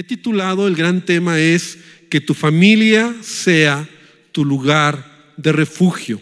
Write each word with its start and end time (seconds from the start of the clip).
he 0.00 0.04
titulado, 0.04 0.68
el 0.68 0.76
gran 0.76 1.00
tema 1.00 1.40
es 1.40 1.78
que 2.10 2.20
tu 2.20 2.34
familia 2.34 3.16
sea 3.22 3.88
tu 4.30 4.44
lugar 4.44 5.32
de 5.38 5.52
refugio. 5.52 6.20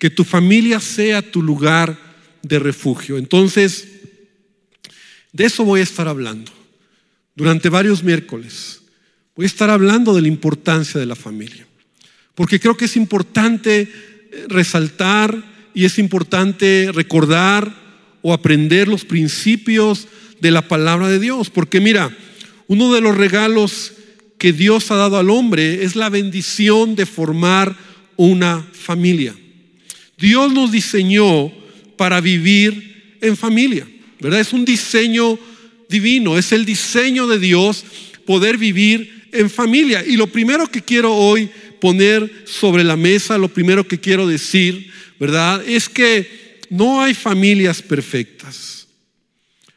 Que 0.00 0.10
tu 0.10 0.24
familia 0.24 0.80
sea 0.80 1.22
tu 1.22 1.40
lugar 1.40 1.96
de 2.42 2.58
refugio. 2.58 3.16
Entonces, 3.16 3.86
de 5.32 5.44
eso 5.44 5.64
voy 5.64 5.78
a 5.78 5.84
estar 5.84 6.08
hablando 6.08 6.50
durante 7.36 7.68
varios 7.68 8.02
miércoles. 8.02 8.82
Voy 9.36 9.44
a 9.44 9.46
estar 9.46 9.70
hablando 9.70 10.12
de 10.12 10.22
la 10.22 10.28
importancia 10.28 10.98
de 10.98 11.06
la 11.06 11.14
familia. 11.14 11.64
Porque 12.34 12.58
creo 12.58 12.76
que 12.76 12.86
es 12.86 12.96
importante 12.96 13.82
eh, 13.82 14.44
resaltar 14.48 15.70
y 15.72 15.84
es 15.84 16.00
importante 16.00 16.90
recordar 16.92 17.72
o 18.22 18.32
aprender 18.32 18.88
los 18.88 19.04
principios 19.04 20.08
de 20.40 20.50
la 20.50 20.66
palabra 20.66 21.06
de 21.06 21.20
Dios. 21.20 21.48
Porque 21.48 21.80
mira, 21.80 22.12
uno 22.66 22.92
de 22.92 23.00
los 23.00 23.16
regalos 23.16 23.92
que 24.38 24.52
Dios 24.52 24.90
ha 24.90 24.96
dado 24.96 25.18
al 25.18 25.30
hombre 25.30 25.84
es 25.84 25.96
la 25.96 26.10
bendición 26.10 26.96
de 26.96 27.06
formar 27.06 27.76
una 28.16 28.66
familia. 28.72 29.34
Dios 30.18 30.52
nos 30.52 30.70
diseñó 30.72 31.52
para 31.96 32.20
vivir 32.20 33.16
en 33.20 33.36
familia, 33.36 33.86
¿verdad? 34.20 34.40
Es 34.40 34.52
un 34.52 34.64
diseño 34.64 35.38
divino, 35.88 36.38
es 36.38 36.52
el 36.52 36.64
diseño 36.64 37.26
de 37.26 37.38
Dios 37.38 37.84
poder 38.26 38.58
vivir 38.58 39.28
en 39.32 39.50
familia. 39.50 40.04
Y 40.06 40.16
lo 40.16 40.26
primero 40.26 40.66
que 40.66 40.82
quiero 40.82 41.14
hoy 41.14 41.48
poner 41.80 42.44
sobre 42.46 42.84
la 42.84 42.96
mesa, 42.96 43.38
lo 43.38 43.48
primero 43.48 43.86
que 43.86 44.00
quiero 44.00 44.26
decir, 44.26 44.90
¿verdad? 45.18 45.62
Es 45.66 45.88
que 45.88 46.58
no 46.70 47.00
hay 47.00 47.14
familias 47.14 47.82
perfectas. 47.82 48.73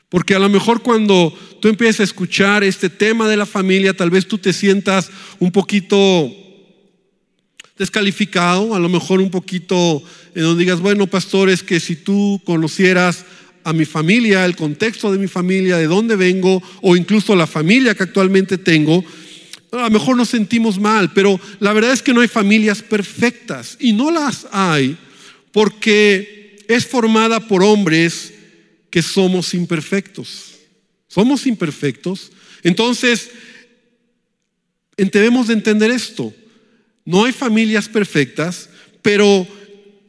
Porque 0.10 0.36
a 0.36 0.40
lo 0.40 0.48
mejor 0.48 0.82
cuando 0.82 1.38
tú 1.62 1.68
empiezas 1.68 2.00
a 2.00 2.04
escuchar 2.04 2.64
este 2.64 2.90
tema 2.90 3.28
de 3.28 3.38
la 3.38 3.46
familia, 3.46 3.96
tal 3.96 4.10
vez 4.10 4.28
tú 4.28 4.38
te 4.38 4.54
sientas 4.54 5.10
un 5.40 5.52
poquito 5.52 6.32
descalificado, 7.78 8.74
a 8.74 8.80
lo 8.80 8.90
mejor 8.90 9.20
un 9.20 9.30
poquito 9.30 10.02
en 10.34 10.44
donde 10.44 10.64
digas, 10.64 10.80
bueno, 10.80 11.08
pastor, 11.08 11.50
es 11.50 11.62
que 11.62 11.80
si 11.80 11.96
tú 11.96 12.42
conocieras 12.46 13.26
a 13.64 13.74
mi 13.74 13.86
familia, 13.86 14.46
el 14.46 14.56
contexto 14.56 15.12
de 15.12 15.20
mi 15.20 15.28
familia, 15.28 15.78
de 15.78 15.88
dónde 15.88 16.16
vengo, 16.16 16.64
o 16.82 16.96
incluso 16.96 17.36
la 17.36 17.48
familia 17.48 17.94
que 17.94 18.04
actualmente 18.04 18.58
tengo, 18.58 19.04
a 19.72 19.78
lo 19.84 19.90
mejor 19.90 20.16
nos 20.16 20.30
sentimos 20.30 20.80
mal, 20.80 21.12
pero 21.14 21.40
la 21.60 21.74
verdad 21.74 21.92
es 21.92 22.02
que 22.02 22.14
no 22.14 22.22
hay 22.22 22.30
familias 22.30 22.82
perfectas 22.82 23.76
y 23.80 23.92
no 23.92 24.10
las 24.10 24.48
hay 24.52 24.98
porque 25.52 26.64
es 26.68 26.86
formada 26.88 27.42
por 27.48 27.62
hombres 27.62 28.34
que 28.98 29.04
somos 29.04 29.54
imperfectos. 29.54 30.56
Somos 31.08 31.46
imperfectos. 31.46 32.32
Entonces, 32.64 33.30
debemos 34.98 35.46
de 35.46 35.54
entender 35.54 35.92
esto. 35.92 36.34
No 37.06 37.26
hay 37.26 37.32
familias 37.32 37.88
perfectas, 37.88 38.72
pero 39.04 39.48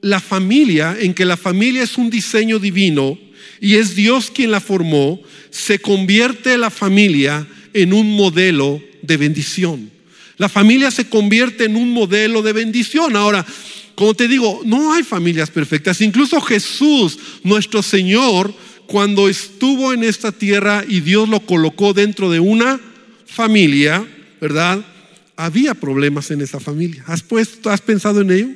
la 0.00 0.20
familia, 0.20 0.96
en 0.98 1.12
que 1.12 1.26
la 1.26 1.36
familia 1.36 1.82
es 1.82 1.98
un 1.98 2.08
diseño 2.08 2.58
divino 2.58 3.18
y 3.60 3.74
es 3.74 3.94
Dios 3.94 4.30
quien 4.30 4.52
la 4.52 4.60
formó, 4.60 5.20
se 5.50 5.78
convierte 5.80 6.56
la 6.56 6.70
familia 6.70 7.46
en 7.74 7.92
un 7.92 8.16
modelo 8.16 8.82
de 9.02 9.18
bendición. 9.18 9.90
La 10.38 10.48
familia 10.48 10.90
se 10.90 11.10
convierte 11.10 11.64
en 11.64 11.76
un 11.76 11.90
modelo 11.90 12.40
de 12.40 12.54
bendición. 12.54 13.16
Ahora, 13.16 13.44
como 13.94 14.14
te 14.14 14.28
digo, 14.28 14.62
no 14.64 14.94
hay 14.94 15.02
familias 15.02 15.50
perfectas. 15.50 16.00
Incluso 16.00 16.40
Jesús, 16.40 17.18
nuestro 17.42 17.82
Señor, 17.82 18.54
cuando 18.88 19.28
estuvo 19.28 19.92
en 19.92 20.02
esta 20.02 20.32
tierra 20.32 20.82
y 20.88 21.00
Dios 21.00 21.28
lo 21.28 21.40
colocó 21.40 21.92
dentro 21.92 22.30
de 22.30 22.40
una 22.40 22.80
familia, 23.26 24.04
¿verdad? 24.40 24.84
había 25.38 25.74
problemas 25.74 26.32
en 26.32 26.40
esa 26.40 26.58
familia. 26.58 27.04
¿Has, 27.06 27.22
puesto, 27.22 27.70
¿Has 27.70 27.80
pensado 27.80 28.20
en 28.22 28.30
ello? 28.32 28.48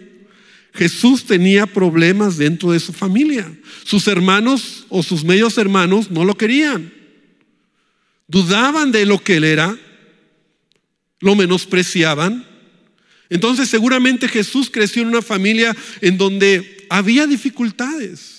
Jesús 0.75 1.27
tenía 1.27 1.65
problemas 1.67 2.37
dentro 2.39 2.73
de 2.73 2.81
su 2.81 2.93
familia. 2.93 3.51
Sus 3.85 4.09
hermanos 4.09 4.85
o 4.89 5.05
sus 5.05 5.23
medios 5.23 5.59
hermanos 5.59 6.11
no 6.11 6.25
lo 6.25 6.37
querían. 6.37 6.93
Dudaban 8.27 8.91
de 8.91 9.07
lo 9.07 9.23
que 9.23 9.37
él 9.37 9.45
era, 9.45 9.79
lo 11.21 11.37
menospreciaban. 11.37 12.45
Entonces 13.31 13.69
seguramente 13.69 14.27
Jesús 14.27 14.69
creció 14.69 15.03
en 15.03 15.09
una 15.09 15.23
familia 15.23 15.77
en 16.01 16.19
donde 16.19 16.87
había 16.91 17.29
dificultades. 17.29 18.32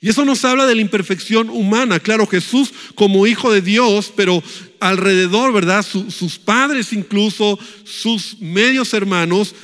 Y 0.00 0.08
eso 0.08 0.24
nos 0.24 0.44
habla 0.44 0.66
de 0.66 0.76
la 0.76 0.80
imperfección 0.80 1.50
humana. 1.50 1.98
Claro, 1.98 2.26
Jesús 2.26 2.72
como 2.94 3.26
hijo 3.26 3.52
de 3.52 3.62
Dios, 3.62 4.12
pero 4.14 4.42
alrededor, 4.78 5.52
¿verdad? 5.52 5.84
sus 5.84 6.38
padres 6.38 6.92
incluso, 6.92 7.58
sus 7.84 8.38
medios 8.40 8.94
hermanos, 8.94 9.54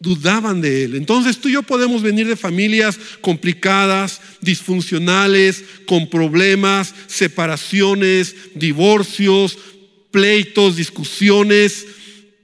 dudaban 0.00 0.60
de 0.60 0.84
él. 0.84 0.94
Entonces 0.96 1.38
tú 1.38 1.48
y 1.48 1.52
yo 1.52 1.62
podemos 1.62 2.02
venir 2.02 2.26
de 2.26 2.34
familias 2.34 2.98
complicadas, 3.20 4.20
disfuncionales, 4.40 5.62
con 5.86 6.08
problemas, 6.08 6.94
separaciones, 7.06 8.34
divorcios, 8.54 9.58
pleitos, 10.10 10.76
discusiones, 10.76 11.86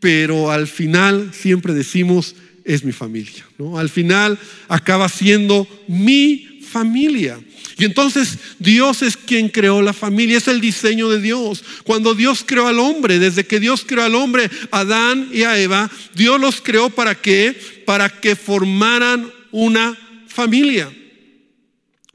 pero 0.01 0.51
al 0.53 0.67
final 0.69 1.33
siempre 1.33 1.73
decimos, 1.73 2.37
es 2.65 2.85
mi 2.85 2.93
familia. 2.93 3.47
¿no? 3.59 3.79
Al 3.79 3.89
final 3.89 4.39
acaba 4.69 5.09
siendo 5.09 5.67
mi 5.89 6.56
familia. 6.67 7.41
Y 7.79 7.85
entonces 7.85 8.39
Dios 8.59 9.03
es 9.03 9.17
quien 9.17 9.49
creó 9.49 9.83
la 9.83 9.93
familia, 9.93 10.39
es 10.39 10.49
el 10.49 10.61
diseño 10.61 11.09
de 11.09 11.21
Dios. 11.21 11.63
Cuando 11.85 12.15
Dios 12.15 12.43
creó 12.45 12.67
al 12.67 12.79
hombre, 12.79 13.19
desde 13.19 13.47
que 13.47 13.61
Dios 13.61 13.85
creó 13.87 14.05
al 14.05 14.15
hombre, 14.15 14.51
Adán 14.71 15.29
y 15.33 15.43
a 15.43 15.59
Eva, 15.59 15.91
Dios 16.15 16.41
los 16.41 16.61
creó 16.61 16.91
para 16.91 17.15
qué? 17.15 17.57
Para 17.85 18.09
que 18.09 18.35
formaran 18.35 19.31
una 19.51 19.97
familia. 20.27 20.91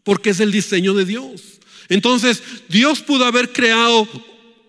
Porque 0.04 0.32
es 0.32 0.40
el 0.40 0.52
diseño 0.52 0.94
de 0.94 1.06
Dios. 1.06 1.60
Entonces, 1.90 2.42
Dios 2.70 3.02
pudo 3.02 3.26
haber 3.26 3.52
creado, 3.52 4.08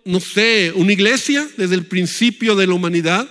no 0.05 0.19
sé, 0.19 0.73
una 0.75 0.93
iglesia 0.93 1.47
desde 1.57 1.75
el 1.75 1.85
principio 1.85 2.55
de 2.55 2.67
la 2.67 2.73
humanidad, 2.73 3.27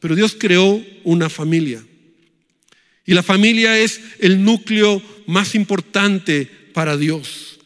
pero 0.00 0.14
Dios 0.14 0.36
creó 0.38 0.82
una 1.04 1.28
familia. 1.28 1.84
Y 3.06 3.14
la 3.14 3.22
familia 3.22 3.78
es 3.78 4.00
el 4.18 4.42
núcleo 4.42 5.00
más 5.26 5.54
importante 5.54 6.50
para 6.74 6.96
Dios. 6.96 7.58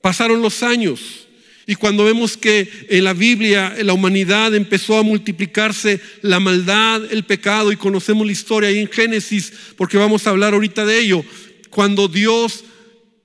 Pasaron 0.00 0.40
los 0.40 0.62
años 0.62 1.26
y 1.66 1.74
cuando 1.76 2.04
vemos 2.04 2.36
que 2.36 2.68
en 2.88 3.04
la 3.04 3.12
Biblia 3.12 3.74
en 3.76 3.86
la 3.86 3.92
humanidad 3.92 4.54
empezó 4.54 4.96
a 4.96 5.02
multiplicarse 5.02 6.00
la 6.22 6.40
maldad, 6.40 7.12
el 7.12 7.24
pecado 7.24 7.70
y 7.70 7.76
conocemos 7.76 8.26
la 8.26 8.32
historia 8.32 8.70
ahí 8.70 8.78
en 8.78 8.90
Génesis 8.90 9.52
porque 9.76 9.98
vamos 9.98 10.26
a 10.26 10.30
hablar 10.30 10.54
ahorita 10.54 10.84
de 10.84 10.98
ello, 10.98 11.24
cuando 11.68 12.08
Dios 12.08 12.64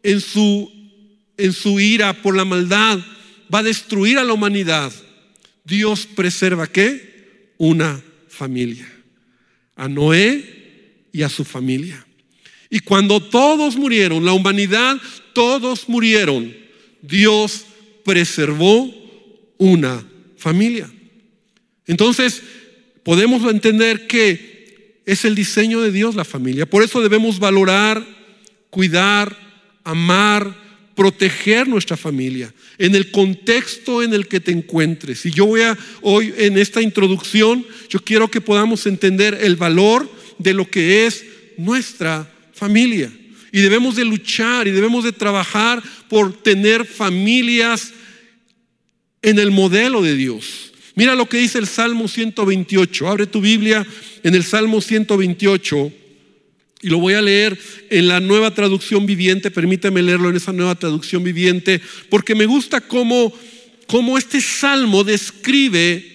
en 0.04 0.22
su 0.22 0.72
en 1.38 1.54
su 1.54 1.80
ira 1.80 2.22
por 2.22 2.36
la 2.36 2.46
maldad 2.46 3.00
va 3.54 3.60
a 3.60 3.64
destruir 3.64 4.18
a 4.18 4.24
la 4.24 4.34
humanidad, 4.34 4.92
Dios 5.64 6.06
preserva 6.06 6.68
qué? 6.68 7.54
Una 7.58 8.02
familia. 8.28 8.88
A 9.76 9.88
Noé 9.88 10.55
y 11.16 11.24
a 11.24 11.30
su 11.30 11.46
familia. 11.46 12.06
Y 12.70 12.82
cuando 12.82 13.22
todos 13.22 13.78
murieron, 13.78 14.26
la 14.26 14.34
humanidad, 14.34 14.98
todos 15.32 15.88
murieron, 15.88 16.54
Dios 17.02 17.66
preservó 18.04 18.94
una 19.58 20.06
familia. 20.36 20.92
Entonces, 21.88 22.42
podemos 23.04 23.50
entender 23.50 24.08
que 24.08 25.04
es 25.06 25.24
el 25.24 25.36
diseño 25.36 25.80
de 25.82 25.94
Dios 25.94 26.16
la 26.16 26.26
familia. 26.26 26.66
Por 26.66 26.84
eso 26.84 27.02
debemos 27.02 27.40
valorar, 27.40 28.06
cuidar, 28.70 29.38
amar, 29.86 30.54
proteger 30.96 31.66
nuestra 31.66 31.96
familia 31.96 32.54
en 32.78 32.94
el 32.94 33.10
contexto 33.12 34.04
en 34.04 34.14
el 34.14 34.28
que 34.28 34.42
te 34.42 34.52
encuentres. 34.52 35.26
Y 35.26 35.32
yo 35.32 35.46
voy 35.46 35.62
a 35.62 35.78
hoy 36.02 36.34
en 36.38 36.58
esta 36.58 36.82
introducción, 36.82 37.66
yo 37.88 38.02
quiero 38.02 38.30
que 38.30 38.42
podamos 38.42 38.86
entender 38.86 39.38
el 39.42 39.56
valor 39.56 40.10
de 40.38 40.54
lo 40.54 40.70
que 40.70 41.06
es 41.06 41.26
nuestra 41.58 42.32
familia. 42.54 43.12
Y 43.52 43.62
debemos 43.62 43.96
de 43.96 44.06
luchar 44.06 44.68
y 44.68 44.72
debemos 44.72 45.04
de 45.04 45.12
trabajar 45.12 45.82
por 46.10 46.34
tener 46.42 46.86
familias 46.86 47.94
en 49.22 49.40
el 49.40 49.52
modelo 49.52 50.02
de 50.02 50.16
Dios. 50.16 50.74
Mira 50.96 51.16
lo 51.16 51.28
que 51.28 51.38
dice 51.38 51.58
el 51.58 51.68
Salmo 51.68 52.08
128. 52.08 53.08
Abre 53.08 53.28
tu 53.28 53.42
Biblia 53.42 53.86
en 54.24 54.36
el 54.36 54.44
Salmo 54.44 54.82
128 54.82 55.92
y 56.82 56.90
lo 56.90 57.00
voy 57.00 57.16
a 57.16 57.22
leer 57.22 57.58
en 57.90 58.08
la 58.08 58.20
nueva 58.20 58.54
traducción 58.54 59.06
viviente. 59.06 59.52
Permíteme 59.52 60.02
leerlo 60.04 60.30
en 60.30 60.36
esa 60.36 60.54
nueva 60.54 60.76
traducción 60.76 61.24
viviente 61.24 61.82
porque 62.10 62.36
me 62.36 62.46
gusta 62.46 62.80
cómo, 62.80 63.34
cómo 63.88 64.18
este 64.18 64.40
salmo 64.40 65.04
describe, 65.04 66.06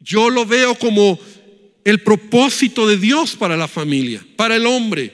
yo 0.00 0.30
lo 0.30 0.46
veo 0.46 0.74
como 0.74 1.18
el 1.86 2.00
propósito 2.00 2.88
de 2.88 2.96
Dios 2.96 3.36
para 3.36 3.56
la 3.56 3.68
familia, 3.68 4.20
para 4.34 4.56
el 4.56 4.66
hombre. 4.66 5.12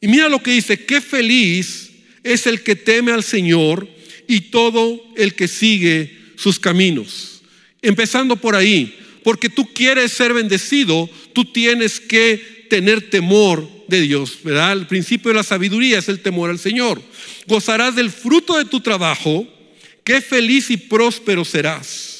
Y 0.00 0.08
mira 0.08 0.30
lo 0.30 0.42
que 0.42 0.52
dice, 0.52 0.86
qué 0.86 1.02
feliz 1.02 1.90
es 2.24 2.46
el 2.46 2.62
que 2.62 2.76
teme 2.76 3.12
al 3.12 3.22
Señor 3.22 3.86
y 4.26 4.40
todo 4.40 4.98
el 5.16 5.34
que 5.34 5.48
sigue 5.48 6.16
sus 6.36 6.58
caminos. 6.58 7.42
Empezando 7.82 8.36
por 8.36 8.56
ahí, 8.56 8.96
porque 9.22 9.50
tú 9.50 9.70
quieres 9.74 10.12
ser 10.12 10.32
bendecido, 10.32 11.10
tú 11.34 11.44
tienes 11.44 12.00
que 12.00 12.66
tener 12.70 13.10
temor 13.10 13.68
de 13.86 14.00
Dios, 14.00 14.38
¿verdad? 14.42 14.72
El 14.72 14.86
principio 14.86 15.28
de 15.28 15.36
la 15.36 15.42
sabiduría 15.42 15.98
es 15.98 16.08
el 16.08 16.20
temor 16.20 16.48
al 16.48 16.58
Señor. 16.58 17.02
Gozarás 17.46 17.94
del 17.94 18.10
fruto 18.10 18.56
de 18.56 18.64
tu 18.64 18.80
trabajo, 18.80 19.46
qué 20.04 20.22
feliz 20.22 20.70
y 20.70 20.78
próspero 20.78 21.44
serás. 21.44 22.15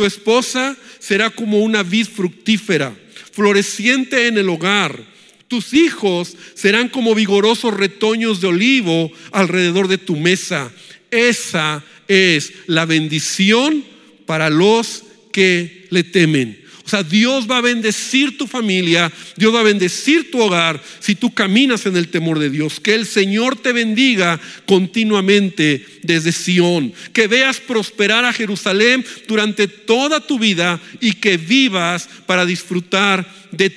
Tu 0.00 0.06
esposa 0.06 0.78
será 0.98 1.28
como 1.28 1.58
una 1.58 1.82
vid 1.82 2.06
fructífera, 2.06 2.96
floreciente 3.32 4.28
en 4.28 4.38
el 4.38 4.48
hogar. 4.48 4.98
Tus 5.46 5.74
hijos 5.74 6.38
serán 6.54 6.88
como 6.88 7.14
vigorosos 7.14 7.74
retoños 7.74 8.40
de 8.40 8.46
olivo 8.46 9.12
alrededor 9.30 9.88
de 9.88 9.98
tu 9.98 10.16
mesa. 10.16 10.72
Esa 11.10 11.84
es 12.08 12.50
la 12.66 12.86
bendición 12.86 13.84
para 14.24 14.48
los 14.48 15.02
que 15.32 15.86
le 15.90 16.02
temen. 16.02 16.58
Sea, 16.90 17.04
Dios 17.04 17.48
va 17.48 17.58
a 17.58 17.60
bendecir 17.60 18.36
tu 18.36 18.48
familia, 18.48 19.12
Dios 19.36 19.54
va 19.54 19.60
a 19.60 19.64
bendecir 19.64 20.30
tu 20.30 20.40
hogar 20.40 20.82
si 20.98 21.14
tú 21.14 21.32
caminas 21.32 21.86
en 21.86 21.96
el 21.96 22.08
temor 22.08 22.40
de 22.40 22.50
Dios. 22.50 22.80
Que 22.80 22.94
el 22.94 23.06
Señor 23.06 23.56
te 23.56 23.72
bendiga 23.72 24.40
continuamente 24.66 25.86
desde 26.02 26.32
Sión. 26.32 26.92
Que 27.12 27.28
veas 27.28 27.60
prosperar 27.60 28.24
a 28.24 28.32
Jerusalén 28.32 29.04
durante 29.28 29.68
toda 29.68 30.26
tu 30.26 30.38
vida 30.38 30.80
y 31.00 31.12
que 31.12 31.36
vivas 31.36 32.08
para 32.26 32.44
disfrutar 32.44 33.32
de, 33.52 33.68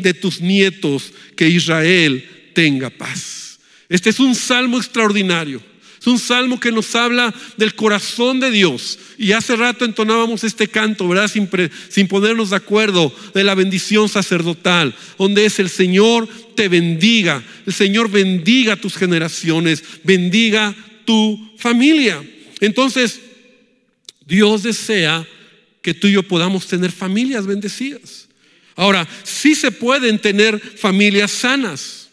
de 0.00 0.14
tus 0.14 0.40
nietos. 0.40 1.12
Que 1.34 1.48
Israel 1.48 2.24
tenga 2.54 2.88
paz. 2.90 3.58
Este 3.88 4.10
es 4.10 4.20
un 4.20 4.36
salmo 4.36 4.78
extraordinario. 4.78 5.69
Es 6.00 6.06
un 6.06 6.18
salmo 6.18 6.58
que 6.58 6.72
nos 6.72 6.94
habla 6.94 7.34
del 7.58 7.74
corazón 7.74 8.40
de 8.40 8.50
Dios. 8.50 8.98
Y 9.18 9.32
hace 9.32 9.54
rato 9.54 9.84
entonábamos 9.84 10.44
este 10.44 10.66
canto, 10.66 11.06
¿verdad? 11.06 11.30
Sin, 11.30 12.08
ponernos 12.08 12.50
de 12.50 12.56
acuerdo 12.56 13.14
de 13.34 13.44
la 13.44 13.54
bendición 13.54 14.08
sacerdotal, 14.08 14.94
donde 15.18 15.44
es 15.44 15.58
el 15.58 15.68
Señor 15.68 16.26
te 16.54 16.68
bendiga, 16.68 17.42
el 17.66 17.74
Señor 17.74 18.10
bendiga 18.10 18.76
tus 18.76 18.96
generaciones, 18.96 19.84
bendiga 20.02 20.74
tu 21.04 21.52
familia. 21.58 22.22
Entonces, 22.60 23.20
Dios 24.26 24.62
desea 24.62 25.26
que 25.82 25.92
tú 25.92 26.06
y 26.06 26.12
yo 26.12 26.22
podamos 26.22 26.66
tener 26.66 26.92
familias 26.92 27.46
bendecidas. 27.46 28.26
Ahora, 28.74 29.06
sí 29.22 29.54
se 29.54 29.70
pueden 29.70 30.18
tener 30.18 30.58
familias 30.58 31.30
sanas, 31.30 32.08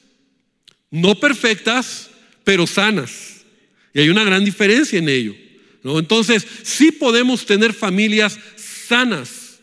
no 0.92 1.18
perfectas, 1.18 2.10
pero 2.44 2.68
sanas. 2.68 3.37
Y 3.97 4.01
hay 4.01 4.09
una 4.09 4.23
gran 4.23 4.45
diferencia 4.45 4.99
en 4.99 5.09
ello. 5.09 5.35
¿no? 5.81 5.97
Entonces, 5.97 6.45
sí 6.61 6.91
podemos 6.91 7.47
tener 7.47 7.73
familias 7.73 8.38
sanas, 8.55 9.57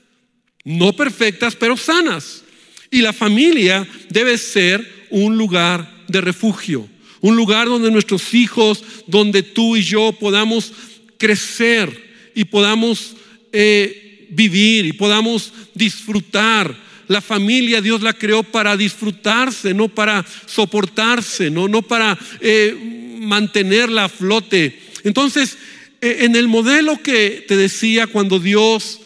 no 0.65 0.93
perfectas, 0.93 1.55
pero 1.55 1.77
sanas. 1.77 2.43
Y 2.91 3.01
la 3.01 3.13
familia 3.13 3.87
debe 4.11 4.37
ser 4.37 5.07
un 5.11 5.39
lugar 5.39 6.05
de 6.09 6.21
refugio, 6.21 6.89
un 7.21 7.37
lugar 7.37 7.69
donde 7.69 7.93
nuestros 7.93 8.35
hijos, 8.35 8.83
donde 9.07 9.45
tú 9.45 9.77
y 9.77 9.85
yo 9.85 10.11
podamos 10.19 10.73
crecer 11.17 12.33
y 12.35 12.45
podamos 12.45 13.15
eh, 13.53 14.27
vivir 14.31 14.85
y 14.87 14.93
podamos 14.95 15.53
disfrutar. 15.75 16.77
La 17.07 17.21
familia 17.21 17.81
Dios 17.81 18.03
la 18.03 18.13
creó 18.13 18.43
para 18.43 18.77
disfrutarse, 18.77 19.73
no 19.75 19.87
para 19.87 20.27
soportarse, 20.47 21.51
no, 21.51 21.69
no 21.69 21.83
para 21.83 22.19
eh, 22.41 22.95
mantenerla 23.25 24.05
a 24.05 24.09
flote. 24.09 24.79
Entonces, 25.03 25.59
e, 26.01 26.25
en 26.25 26.37
el 26.37 26.49
modelo 26.49 27.01
que 27.03 27.45
te 27.47 27.57
decía 27.57 28.07
cuando 28.07 28.39
Dios 28.39 29.01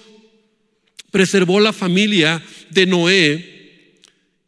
preservó 1.10 1.60
la 1.60 1.72
familia 1.72 2.42
de 2.70 2.86
Noé, 2.86 3.57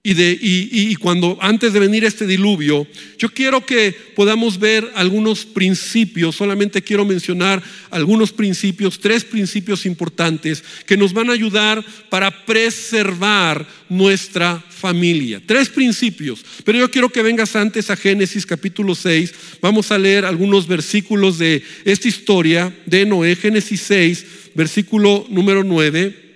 y, 0.02 0.14
de, 0.14 0.38
y, 0.40 0.94
cuando 0.96 1.36
antes 1.42 1.74
de 1.74 1.78
venir 1.78 2.04
este 2.04 2.26
diluvio, 2.26 2.86
yo 3.18 3.28
quiero 3.28 3.66
que 3.66 3.94
podamos 4.16 4.58
ver 4.58 4.90
algunos 4.94 5.44
principios, 5.44 6.36
solamente 6.36 6.80
quiero 6.80 7.04
mencionar 7.04 7.62
algunos 7.90 8.32
principios, 8.32 8.98
tres 8.98 9.24
principios 9.24 9.84
importantes 9.84 10.64
que 10.86 10.96
nos 10.96 11.12
van 11.12 11.28
a 11.28 11.34
ayudar 11.34 11.84
para 12.08 12.46
preservar 12.46 13.68
nuestra 13.90 14.64
familia. 14.70 15.42
Tres 15.44 15.68
principios, 15.68 16.46
pero 16.64 16.78
yo 16.78 16.90
quiero 16.90 17.10
que 17.10 17.22
vengas 17.22 17.54
antes 17.54 17.90
a 17.90 17.96
Génesis 17.96 18.46
capítulo 18.46 18.94
6, 18.94 19.34
vamos 19.60 19.92
a 19.92 19.98
leer 19.98 20.24
algunos 20.24 20.66
versículos 20.66 21.36
de 21.36 21.62
esta 21.84 22.08
historia 22.08 22.74
de 22.86 23.04
Noé, 23.04 23.36
Génesis 23.36 23.82
6, 23.82 24.26
versículo 24.54 25.26
número 25.28 25.62
9. 25.62 26.29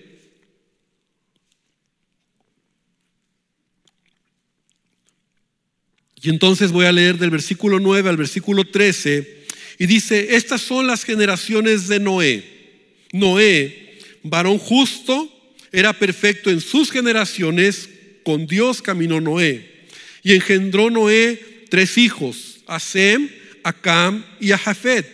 Y 6.24 6.30
entonces 6.30 6.72
voy 6.72 6.86
a 6.86 6.92
leer 6.92 7.18
del 7.18 7.28
versículo 7.28 7.78
9 7.78 8.08
al 8.08 8.16
versículo 8.16 8.64
13 8.64 9.44
y 9.78 9.84
dice, 9.84 10.36
estas 10.36 10.62
son 10.62 10.86
las 10.86 11.04
generaciones 11.04 11.86
de 11.86 12.00
Noé. 12.00 12.42
Noé, 13.12 13.98
varón 14.22 14.56
justo, 14.56 15.30
era 15.70 15.92
perfecto 15.92 16.48
en 16.48 16.62
sus 16.62 16.90
generaciones, 16.90 17.90
con 18.22 18.46
Dios 18.46 18.80
caminó 18.80 19.20
Noé. 19.20 19.68
Y 20.22 20.32
engendró 20.32 20.88
Noé 20.88 21.66
tres 21.68 21.98
hijos, 21.98 22.60
a 22.66 22.80
Sem, 22.80 23.28
a 23.62 23.74
Cam 23.74 24.24
y 24.40 24.52
a 24.52 24.58
Jafet. 24.58 25.06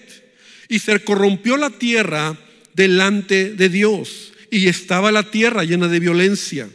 Y 0.69 0.79
se 0.79 1.01
corrompió 1.01 1.57
la 1.57 1.71
tierra 1.71 2.39
delante 2.75 3.53
de 3.55 3.69
Dios. 3.69 4.33
Y 4.49 4.69
estaba 4.69 5.11
la 5.11 5.29
tierra 5.29 5.65
llena 5.65 5.89
de 5.89 5.99
violencia. 5.99 6.69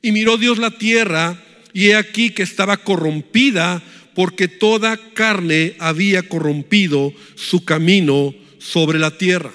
Y 0.00 0.12
miró 0.12 0.38
Dios 0.38 0.56
la 0.56 0.70
tierra 0.70 1.43
y 1.74 1.88
he 1.88 1.96
aquí 1.96 2.30
que 2.30 2.44
estaba 2.44 2.78
corrompida 2.78 3.82
porque 4.14 4.46
toda 4.46 4.96
carne 5.12 5.74
había 5.80 6.22
corrompido 6.22 7.12
su 7.34 7.64
camino 7.64 8.32
sobre 8.58 9.00
la 9.00 9.18
tierra. 9.18 9.52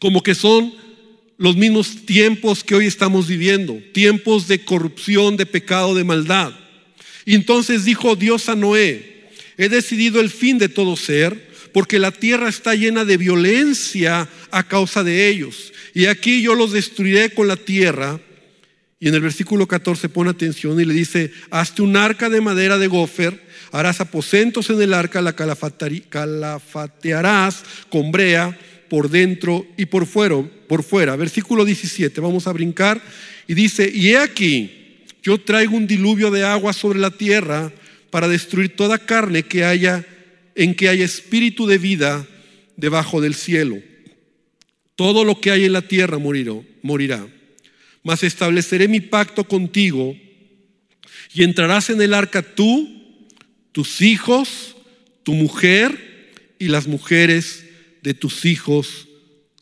Como 0.00 0.22
que 0.24 0.34
son 0.34 0.74
los 1.38 1.56
mismos 1.56 2.04
tiempos 2.04 2.64
que 2.64 2.74
hoy 2.74 2.86
estamos 2.86 3.28
viviendo, 3.28 3.78
tiempos 3.92 4.48
de 4.48 4.64
corrupción, 4.64 5.36
de 5.36 5.46
pecado, 5.46 5.94
de 5.94 6.02
maldad. 6.02 6.52
Y 7.24 7.36
entonces 7.36 7.84
dijo 7.84 8.16
Dios 8.16 8.48
a 8.48 8.56
Noé, 8.56 9.30
he 9.56 9.68
decidido 9.68 10.20
el 10.20 10.28
fin 10.28 10.58
de 10.58 10.68
todo 10.68 10.96
ser, 10.96 11.52
porque 11.72 12.00
la 12.00 12.10
tierra 12.10 12.48
está 12.48 12.74
llena 12.74 13.04
de 13.04 13.16
violencia 13.16 14.28
a 14.50 14.66
causa 14.66 15.04
de 15.04 15.28
ellos. 15.28 15.72
Y 15.94 16.06
aquí 16.06 16.42
yo 16.42 16.56
los 16.56 16.72
destruiré 16.72 17.30
con 17.30 17.46
la 17.46 17.56
tierra 17.56 18.20
y 19.02 19.08
en 19.08 19.14
el 19.16 19.20
versículo 19.20 19.66
14 19.66 20.08
pone 20.10 20.30
atención 20.30 20.80
y 20.80 20.84
le 20.84 20.94
dice, 20.94 21.32
hazte 21.50 21.82
un 21.82 21.96
arca 21.96 22.30
de 22.30 22.40
madera 22.40 22.78
de 22.78 22.86
gofer, 22.86 23.42
harás 23.72 24.00
aposentos 24.00 24.70
en 24.70 24.80
el 24.80 24.94
arca, 24.94 25.20
la 25.20 25.32
calafatearás 25.32 27.64
con 27.90 28.12
brea 28.12 28.56
por 28.88 29.10
dentro 29.10 29.66
y 29.76 29.86
por 29.86 30.06
fuera, 30.06 30.40
por 30.68 30.84
fuera. 30.84 31.16
Versículo 31.16 31.64
17, 31.64 32.20
vamos 32.20 32.46
a 32.46 32.52
brincar 32.52 33.02
y 33.48 33.54
dice, 33.54 33.90
y 33.92 34.10
he 34.10 34.18
aquí, 34.18 35.02
yo 35.20 35.40
traigo 35.40 35.76
un 35.76 35.88
diluvio 35.88 36.30
de 36.30 36.44
agua 36.44 36.72
sobre 36.72 37.00
la 37.00 37.10
tierra 37.10 37.72
para 38.10 38.28
destruir 38.28 38.76
toda 38.76 38.98
carne 38.98 39.42
que 39.42 39.64
haya 39.64 40.06
en 40.54 40.76
que 40.76 40.88
haya 40.88 41.04
espíritu 41.04 41.66
de 41.66 41.78
vida 41.78 42.24
debajo 42.76 43.20
del 43.20 43.34
cielo. 43.34 43.78
Todo 44.94 45.24
lo 45.24 45.40
que 45.40 45.50
hay 45.50 45.64
en 45.64 45.72
la 45.72 45.82
tierra 45.82 46.18
morirá 46.18 47.26
mas 48.02 48.22
estableceré 48.22 48.88
mi 48.88 49.00
pacto 49.00 49.44
contigo 49.44 50.16
y 51.34 51.42
entrarás 51.42 51.90
en 51.90 52.00
el 52.02 52.14
arca 52.14 52.42
tú, 52.42 52.88
tus 53.72 54.02
hijos, 54.02 54.76
tu 55.22 55.34
mujer 55.34 56.32
y 56.58 56.68
las 56.68 56.86
mujeres 56.86 57.64
de 58.02 58.14
tus 58.14 58.44
hijos 58.44 59.08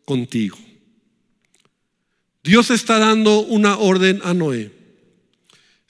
contigo. 0.05 0.59
Dios 2.43 2.71
está 2.71 2.99
dando 2.99 3.41
una 3.41 3.77
orden 3.79 4.21
a 4.25 4.33
Noé. 4.33 4.73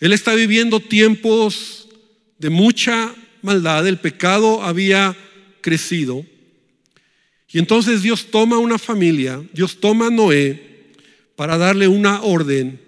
Él 0.01 0.13
está 0.13 0.35
viviendo 0.35 0.81
tiempos 0.81 1.89
de 2.39 2.51
mucha 2.51 3.15
maldad, 3.43 3.87
el 3.87 3.99
pecado 3.99 4.63
había 4.63 5.17
crecido. 5.61 6.27
Y 7.53 7.59
entonces 7.59 8.03
Dios 8.03 8.27
toma 8.31 8.59
una 8.59 8.79
familia, 8.79 9.43
Dios 9.53 9.79
toma 9.79 10.09
a 10.09 10.11
Noé 10.11 10.70
para 11.41 11.57
darle 11.57 11.89
una 11.89 12.21
orden 12.21 12.79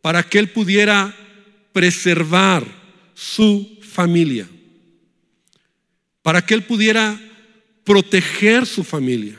para 0.00 0.22
que 0.22 0.38
él 0.38 0.48
pudiera 0.48 1.14
preservar 1.74 2.64
su 3.12 3.80
familia, 3.82 4.48
para 6.22 6.40
que 6.40 6.54
él 6.54 6.62
pudiera 6.62 7.20
proteger 7.84 8.64
su 8.64 8.82
familia. 8.82 9.38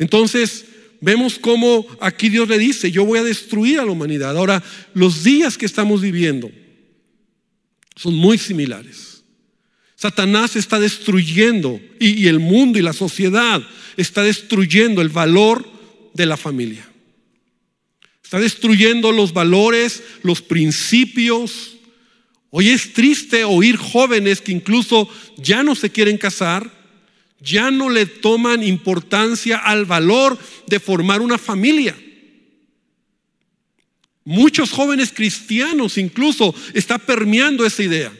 Entonces, 0.00 0.64
vemos 1.00 1.38
cómo 1.38 1.86
aquí 2.00 2.28
Dios 2.28 2.48
le 2.48 2.58
dice, 2.58 2.90
yo 2.90 3.04
voy 3.04 3.20
a 3.20 3.22
destruir 3.22 3.78
a 3.78 3.84
la 3.84 3.92
humanidad. 3.92 4.36
Ahora, 4.36 4.60
los 4.92 5.22
días 5.22 5.56
que 5.56 5.66
estamos 5.66 6.00
viviendo 6.00 6.50
son 7.94 8.16
muy 8.16 8.36
similares. 8.36 9.22
Satanás 9.94 10.56
está 10.56 10.80
destruyendo 10.80 11.80
y, 12.00 12.26
el 12.26 12.40
mundo 12.40 12.80
y 12.80 12.82
la 12.82 12.92
sociedad 12.92 13.62
está 13.96 14.24
destruyendo 14.24 15.00
el 15.00 15.08
valor 15.08 15.64
de 16.14 16.26
la 16.26 16.36
familia. 16.36 16.88
Está 18.32 18.40
destruyendo 18.40 19.12
los 19.12 19.34
valores, 19.34 20.02
los 20.22 20.40
principios. 20.40 21.76
Hoy 22.48 22.70
es 22.70 22.94
triste 22.94 23.44
oír 23.44 23.76
jóvenes 23.76 24.40
que 24.40 24.52
incluso 24.52 25.06
ya 25.36 25.62
no 25.62 25.74
se 25.74 25.90
quieren 25.90 26.16
casar, 26.16 26.72
ya 27.40 27.70
no 27.70 27.90
le 27.90 28.06
toman 28.06 28.62
importancia 28.62 29.58
al 29.58 29.84
valor 29.84 30.38
de 30.66 30.80
formar 30.80 31.20
una 31.20 31.36
familia. 31.36 31.94
Muchos 34.24 34.70
jóvenes 34.70 35.12
cristianos 35.12 35.98
incluso 35.98 36.54
está 36.72 36.96
permeando 36.96 37.66
esa 37.66 37.82
idea. 37.82 38.18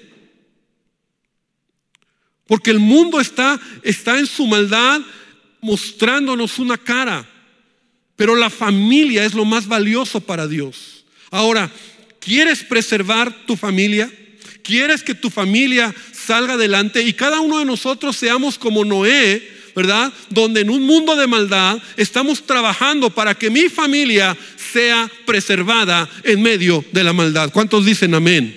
Porque 2.46 2.70
el 2.70 2.80
mundo 2.80 3.18
está, 3.18 3.58
está 3.82 4.18
en 4.18 4.26
su 4.26 4.46
maldad 4.46 5.00
mostrándonos 5.62 6.58
una 6.58 6.76
cara. 6.76 7.31
Pero 8.16 8.36
la 8.36 8.50
familia 8.50 9.24
es 9.24 9.34
lo 9.34 9.44
más 9.44 9.66
valioso 9.66 10.20
para 10.20 10.46
Dios. 10.46 11.04
Ahora, 11.30 11.70
¿quieres 12.20 12.62
preservar 12.62 13.46
tu 13.46 13.56
familia? 13.56 14.10
¿Quieres 14.62 15.02
que 15.02 15.14
tu 15.14 15.30
familia 15.30 15.92
salga 16.12 16.54
adelante 16.54 17.02
y 17.02 17.12
cada 17.12 17.40
uno 17.40 17.58
de 17.58 17.64
nosotros 17.64 18.16
seamos 18.16 18.58
como 18.58 18.84
Noé, 18.84 19.42
¿verdad? 19.74 20.12
Donde 20.28 20.60
en 20.60 20.70
un 20.70 20.82
mundo 20.82 21.16
de 21.16 21.26
maldad 21.26 21.78
estamos 21.96 22.44
trabajando 22.46 23.10
para 23.10 23.34
que 23.34 23.50
mi 23.50 23.68
familia 23.68 24.36
sea 24.72 25.10
preservada 25.26 26.08
en 26.22 26.42
medio 26.42 26.84
de 26.92 27.04
la 27.04 27.12
maldad. 27.12 27.50
¿Cuántos 27.50 27.84
dicen 27.84 28.14
amén? 28.14 28.56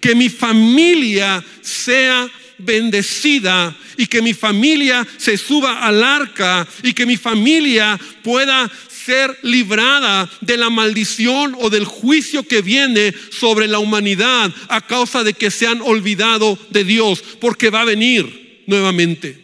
Que 0.00 0.14
mi 0.14 0.28
familia 0.28 1.44
sea 1.60 2.30
bendecida 2.58 3.76
y 3.96 4.06
que 4.06 4.22
mi 4.22 4.34
familia 4.34 5.06
se 5.16 5.36
suba 5.36 5.86
al 5.86 6.02
arca 6.02 6.66
y 6.82 6.92
que 6.92 7.06
mi 7.06 7.16
familia 7.16 7.98
pueda 8.22 8.70
ser 9.04 9.38
librada 9.42 10.30
de 10.40 10.56
la 10.56 10.70
maldición 10.70 11.56
o 11.58 11.70
del 11.70 11.84
juicio 11.84 12.42
que 12.42 12.62
viene 12.62 13.14
sobre 13.30 13.68
la 13.68 13.78
humanidad 13.78 14.52
a 14.68 14.86
causa 14.86 15.24
de 15.24 15.34
que 15.34 15.50
se 15.50 15.66
han 15.66 15.80
olvidado 15.82 16.58
de 16.70 16.84
Dios, 16.84 17.22
porque 17.40 17.70
va 17.70 17.82
a 17.82 17.86
venir 17.86 18.64
nuevamente. 18.66 19.38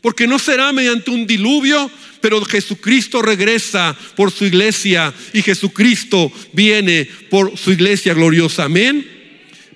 Porque 0.00 0.26
no 0.26 0.38
será 0.38 0.72
mediante 0.72 1.10
un 1.10 1.26
diluvio, 1.26 1.90
pero 2.20 2.44
Jesucristo 2.44 3.22
regresa 3.22 3.96
por 4.16 4.30
su 4.30 4.44
iglesia 4.44 5.12
y 5.32 5.42
Jesucristo 5.42 6.32
viene 6.52 7.08
por 7.30 7.56
su 7.56 7.72
iglesia 7.72 8.14
gloriosa. 8.14 8.64
Amén. 8.64 9.06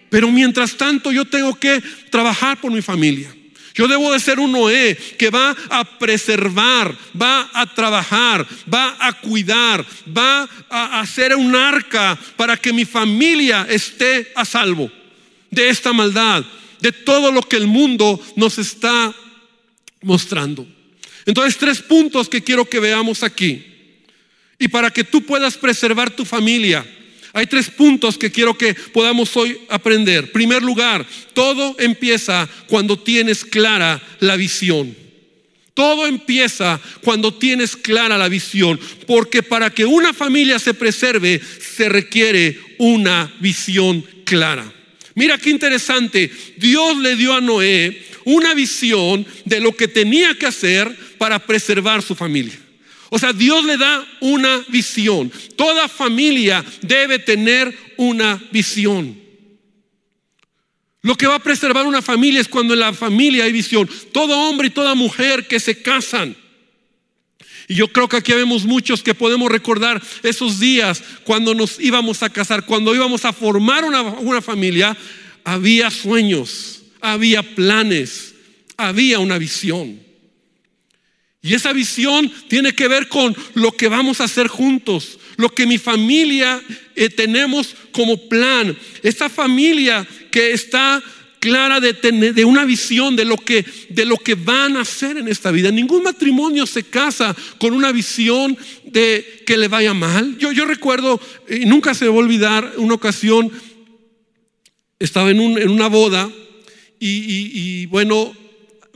Pero 0.09 0.31
mientras 0.31 0.77
tanto 0.77 1.11
yo 1.11 1.25
tengo 1.25 1.59
que 1.59 1.83
trabajar 2.11 2.61
por 2.61 2.71
mi 2.71 2.83
familia. 2.83 3.35
Yo 3.75 3.89
debo 3.89 4.13
de 4.13 4.21
ser 4.21 4.39
un 4.39 4.53
Noé 4.53 4.97
que 5.19 5.31
va 5.31 5.57
a 5.71 5.85
preservar, 5.85 6.95
va 7.21 7.51
a 7.55 7.67
trabajar, 7.67 8.47
va 8.73 8.97
a 9.01 9.13
cuidar, 9.21 9.85
va 10.07 10.49
a 10.69 11.01
hacer 11.01 11.35
un 11.35 11.57
arca 11.57 12.19
para 12.37 12.57
que 12.57 12.73
mi 12.73 12.85
familia 12.85 13.67
esté 13.69 14.31
a 14.35 14.45
salvo 14.45 14.91
de 15.51 15.69
esta 15.69 15.93
maldad, 15.93 16.45
de 16.81 16.93
todo 16.93 17.33
lo 17.33 17.43
que 17.43 17.57
el 17.57 17.67
mundo 17.67 18.21
nos 18.37 18.59
está 18.59 19.15
mostrando. 20.03 20.67
Entonces, 21.25 21.57
tres 21.57 21.81
puntos 21.81 22.29
que 22.29 22.43
quiero 22.43 22.69
que 22.69 22.81
veamos 22.81 23.23
aquí. 23.23 23.65
Y 24.59 24.69
para 24.69 24.91
que 24.91 25.05
tú 25.05 25.23
puedas 25.23 25.57
preservar 25.57 26.11
tu 26.11 26.25
familia, 26.25 26.85
hay 27.33 27.47
tres 27.47 27.71
puntos 27.71 28.19
que 28.19 28.31
quiero 28.31 28.57
que 28.57 28.75
podamos 28.75 29.37
hoy 29.37 29.59
aprender. 29.69 30.33
Primer 30.33 30.63
lugar, 30.63 31.07
todo 31.33 31.77
empieza 31.79 32.49
cuando 32.69 32.99
tienes 32.99 33.45
clara 33.45 34.03
la 34.21 34.37
visión. 34.37 34.95
Todo 35.75 36.07
empieza 36.07 36.79
cuando 37.03 37.33
tienes 37.33 37.77
clara 37.77 38.19
la 38.19 38.29
visión, 38.29 38.79
porque 39.07 39.43
para 39.43 39.71
que 39.71 39.87
una 39.87 40.13
familia 40.13 40.59
se 40.59 40.75
preserve 40.75 41.41
se 41.41 41.89
requiere 41.89 42.61
una 42.79 43.33
visión 43.41 44.05
clara. 44.25 44.71
Mira 45.15 45.39
qué 45.39 45.49
interesante, 45.49 46.31
Dios 46.59 46.99
le 46.99 47.17
dio 47.17 47.35
a 47.35 47.41
Noé 47.41 48.03
una 48.25 48.53
visión 48.53 49.27
de 49.47 49.61
lo 49.61 49.75
que 49.75 49.89
tenía 49.89 50.35
que 50.35 50.47
hacer 50.47 50.95
para 51.17 51.39
preservar 51.39 52.03
su 52.03 52.15
familia. 52.15 52.59
O 53.15 53.19
sea, 53.19 53.35
Dios 53.35 53.63
le 53.67 53.77
da 53.77 54.07
una 54.21 54.65
visión. 54.69 55.31
Toda 55.55 55.87
familia 55.87 56.65
debe 56.81 57.19
tener 57.19 57.77
una 57.99 58.43
visión. 58.51 59.21
Lo 61.03 61.15
que 61.15 61.27
va 61.27 61.35
a 61.35 61.43
preservar 61.43 61.85
una 61.85 62.01
familia 62.01 62.41
es 62.41 62.49
cuando 62.49 62.73
en 62.73 62.81
la 62.81 62.95
familia 62.95 63.45
hay 63.45 63.53
visión. 63.53 63.87
Todo 64.13 64.49
hombre 64.49 64.69
y 64.69 64.71
toda 64.71 64.95
mujer 64.95 65.47
que 65.47 65.61
se 65.61 65.83
casan. 65.83 66.35
Y 67.69 67.75
yo 67.75 67.89
creo 67.89 68.09
que 68.09 68.17
aquí 68.17 68.33
vemos 68.33 68.65
muchos 68.65 69.03
que 69.03 69.15
podemos 69.15 69.53
recordar 69.53 70.03
esos 70.23 70.59
días 70.59 71.05
cuando 71.25 71.55
nos 71.55 71.79
íbamos 71.81 72.23
a 72.23 72.31
casar, 72.31 72.65
cuando 72.65 72.95
íbamos 72.95 73.27
a 73.27 73.35
formar 73.35 73.85
una, 73.85 74.01
una 74.01 74.41
familia, 74.41 74.97
había 75.45 75.91
sueños, 75.91 76.81
había 77.03 77.43
planes, 77.43 78.35
había 78.79 79.19
una 79.19 79.37
visión. 79.37 80.12
Y 81.43 81.55
esa 81.55 81.73
visión 81.73 82.33
tiene 82.47 82.73
que 82.73 82.87
ver 82.87 83.09
con 83.09 83.37
lo 83.55 83.73
que 83.73 83.89
vamos 83.89 84.21
a 84.21 84.25
hacer 84.25 84.47
juntos, 84.47 85.19
lo 85.37 85.49
que 85.49 85.67
mi 85.67 85.77
familia 85.77 86.63
eh, 86.95 87.09
tenemos 87.11 87.75
como 87.91 88.29
plan. 88.29 88.79
Esta 89.03 89.29
familia 89.29 90.07
que 90.31 90.53
está 90.53 91.03
clara 91.41 91.81
de, 91.81 91.95
tener, 91.95 92.33
de 92.33 92.45
una 92.45 92.65
visión 92.65 93.17
de 93.17 93.25
lo, 93.25 93.37
que, 93.37 93.65
de 93.89 94.05
lo 94.05 94.17
que 94.19 94.37
van 94.37 94.77
a 94.77 94.83
hacer 94.83 95.17
en 95.17 95.27
esta 95.27 95.51
vida. 95.51 95.73
Ningún 95.73 96.05
matrimonio 96.05 96.65
se 96.65 96.85
casa 96.85 97.35
con 97.59 97.75
una 97.75 97.91
visión 97.91 98.57
de 98.85 99.43
que 99.45 99.57
le 99.57 99.67
vaya 99.67 99.95
mal. 99.95 100.39
Yo, 100.39 100.53
yo 100.53 100.65
recuerdo, 100.65 101.21
y 101.51 101.65
nunca 101.65 101.93
se 101.93 102.07
va 102.07 102.15
a 102.15 102.19
olvidar, 102.19 102.75
una 102.77 102.95
ocasión, 102.95 103.51
estaba 105.01 105.33
en, 105.33 105.41
una 105.41 105.89
boda 105.89 106.31
y 107.01 107.87
bueno, 107.87 108.33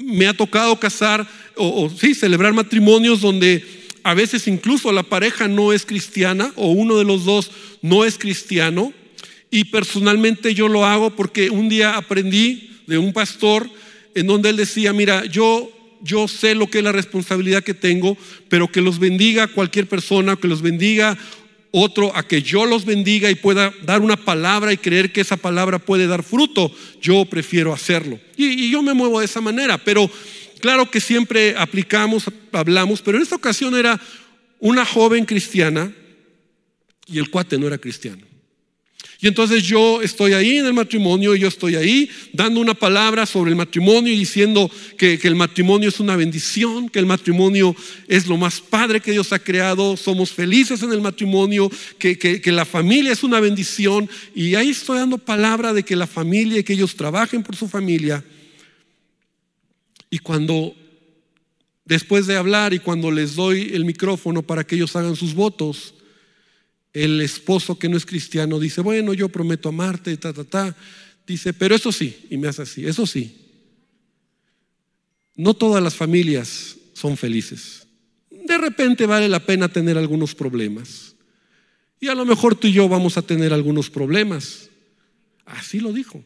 me 0.06 0.28
ha 0.28 0.34
tocado 0.34 0.78
casar 0.78 1.26
o, 1.56 1.90
sí, 1.90 2.14
celebrar 2.14 2.52
matrimonios 2.52 3.20
donde 3.20 3.64
a 4.04 4.14
veces 4.14 4.46
incluso 4.46 4.92
la 4.92 5.02
pareja 5.02 5.48
no 5.48 5.72
es 5.72 5.84
cristiana 5.84 6.52
o 6.54 6.68
uno 6.68 6.96
de 6.96 7.04
los 7.04 7.24
dos 7.24 7.50
no 7.82 8.04
es 8.04 8.16
cristiano. 8.16 8.92
Y 9.50 9.64
personalmente 9.64 10.54
yo 10.54 10.68
lo 10.68 10.84
hago 10.84 11.10
porque 11.10 11.50
un 11.50 11.68
día 11.68 11.96
aprendí 11.96 12.70
de 12.86 12.98
un 12.98 13.12
pastor 13.12 13.68
en 14.14 14.28
donde 14.28 14.50
él 14.50 14.56
decía, 14.56 14.92
mira, 14.92 15.24
yo, 15.24 15.70
yo 16.02 16.28
sé 16.28 16.54
lo 16.54 16.68
que 16.68 16.78
es 16.78 16.84
la 16.84 16.92
responsabilidad 16.92 17.64
que 17.64 17.74
tengo, 17.74 18.16
pero 18.48 18.70
que 18.70 18.82
los 18.82 19.00
bendiga 19.00 19.48
cualquier 19.48 19.88
persona, 19.88 20.36
que 20.36 20.48
los 20.48 20.62
bendiga 20.62 21.18
otro, 21.78 22.10
a 22.16 22.22
que 22.22 22.42
yo 22.42 22.64
los 22.64 22.84
bendiga 22.84 23.30
y 23.30 23.34
pueda 23.34 23.72
dar 23.82 24.00
una 24.00 24.16
palabra 24.16 24.72
y 24.72 24.78
creer 24.78 25.12
que 25.12 25.20
esa 25.20 25.36
palabra 25.36 25.78
puede 25.78 26.06
dar 26.06 26.22
fruto, 26.22 26.72
yo 27.00 27.26
prefiero 27.26 27.72
hacerlo. 27.72 28.18
Y, 28.36 28.70
yo 28.70 28.82
me 28.82 28.94
muevo 28.94 29.20
de 29.20 29.26
esa 29.26 29.40
manera, 29.40 29.78
pero 29.78 30.10
Claro 30.60 30.90
que 30.90 31.00
siempre 31.00 31.54
aplicamos, 31.56 32.24
hablamos, 32.50 33.02
pero 33.02 33.18
en 33.18 33.22
esta 33.22 33.36
ocasión 33.36 33.76
era 33.76 34.00
una 34.58 34.86
joven 34.86 35.26
cristiana 35.26 35.92
y 37.06 37.18
el 37.18 37.30
cuate 37.30 37.58
no 37.58 37.66
era 37.66 37.78
cristiano. 37.78 38.26
Y 39.20 39.28
entonces 39.28 39.62
yo 39.62 40.02
estoy 40.02 40.34
ahí 40.34 40.58
en 40.58 40.66
el 40.66 40.74
matrimonio 40.74 41.34
y 41.34 41.40
yo 41.40 41.48
estoy 41.48 41.74
ahí 41.74 42.10
dando 42.32 42.60
una 42.60 42.74
palabra 42.74 43.24
sobre 43.24 43.50
el 43.50 43.56
matrimonio 43.56 44.12
y 44.12 44.18
diciendo 44.18 44.70
que, 44.98 45.18
el 45.22 45.34
matrimonio 45.34 45.88
es 45.88 46.00
una 46.00 46.16
bendición, 46.16 46.88
que 46.88 46.98
el 46.98 47.06
matrimonio 47.06 47.74
es 48.08 48.26
lo 48.26 48.36
más 48.36 48.60
padre 48.60 49.00
que 49.00 49.12
Dios 49.12 49.32
ha 49.32 49.38
creado, 49.38 49.96
somos 49.96 50.32
felices 50.32 50.82
en 50.82 50.92
el 50.92 51.00
matrimonio, 51.00 51.70
que, 51.98 52.18
que 52.18 52.52
la 52.52 52.64
familia 52.64 53.12
es 53.12 53.22
una 53.22 53.40
bendición. 53.40 54.08
Y 54.34 54.54
ahí 54.54 54.70
estoy 54.70 54.98
dando 54.98 55.18
palabra 55.18 55.72
de 55.72 55.82
que 55.82 55.96
la 55.96 56.06
familia 56.06 56.58
y 56.58 56.64
que 56.64 56.74
ellos 56.74 56.94
trabajen 56.94 57.42
por 57.42 57.56
su 57.56 57.68
familia 57.68 58.22
y 60.10 60.18
cuando, 60.18 60.74
después 61.84 62.26
de 62.26 62.36
hablar 62.36 62.72
y 62.72 62.78
cuando 62.78 63.10
les 63.10 63.34
doy 63.34 63.70
el 63.74 63.84
micrófono 63.84 64.42
para 64.42 64.64
que 64.64 64.76
ellos 64.76 64.94
hagan 64.96 65.16
sus 65.16 65.34
votos, 65.34 65.94
el 67.04 67.20
esposo 67.20 67.78
que 67.78 67.88
no 67.88 67.96
es 67.96 68.06
cristiano 68.06 68.58
dice, 68.58 68.80
bueno, 68.80 69.12
yo 69.14 69.28
prometo 69.28 69.68
amarte, 69.68 70.16
ta, 70.16 70.32
ta, 70.32 70.44
ta. 70.44 70.76
Dice, 71.26 71.52
pero 71.52 71.74
eso 71.74 71.92
sí, 71.92 72.26
y 72.30 72.36
me 72.36 72.48
hace 72.48 72.62
así, 72.62 72.86
eso 72.86 73.06
sí. 73.06 73.36
No 75.34 75.54
todas 75.54 75.82
las 75.82 75.94
familias 75.94 76.76
son 76.94 77.16
felices. 77.16 77.86
De 78.30 78.58
repente 78.58 79.06
vale 79.06 79.28
la 79.28 79.40
pena 79.40 79.68
tener 79.68 79.98
algunos 79.98 80.34
problemas. 80.34 81.14
Y 82.00 82.08
a 82.08 82.14
lo 82.14 82.24
mejor 82.24 82.54
tú 82.54 82.68
y 82.68 82.72
yo 82.72 82.88
vamos 82.88 83.16
a 83.16 83.22
tener 83.22 83.52
algunos 83.52 83.90
problemas. 83.90 84.70
Así 85.44 85.80
lo 85.80 85.92
dijo 85.92 86.22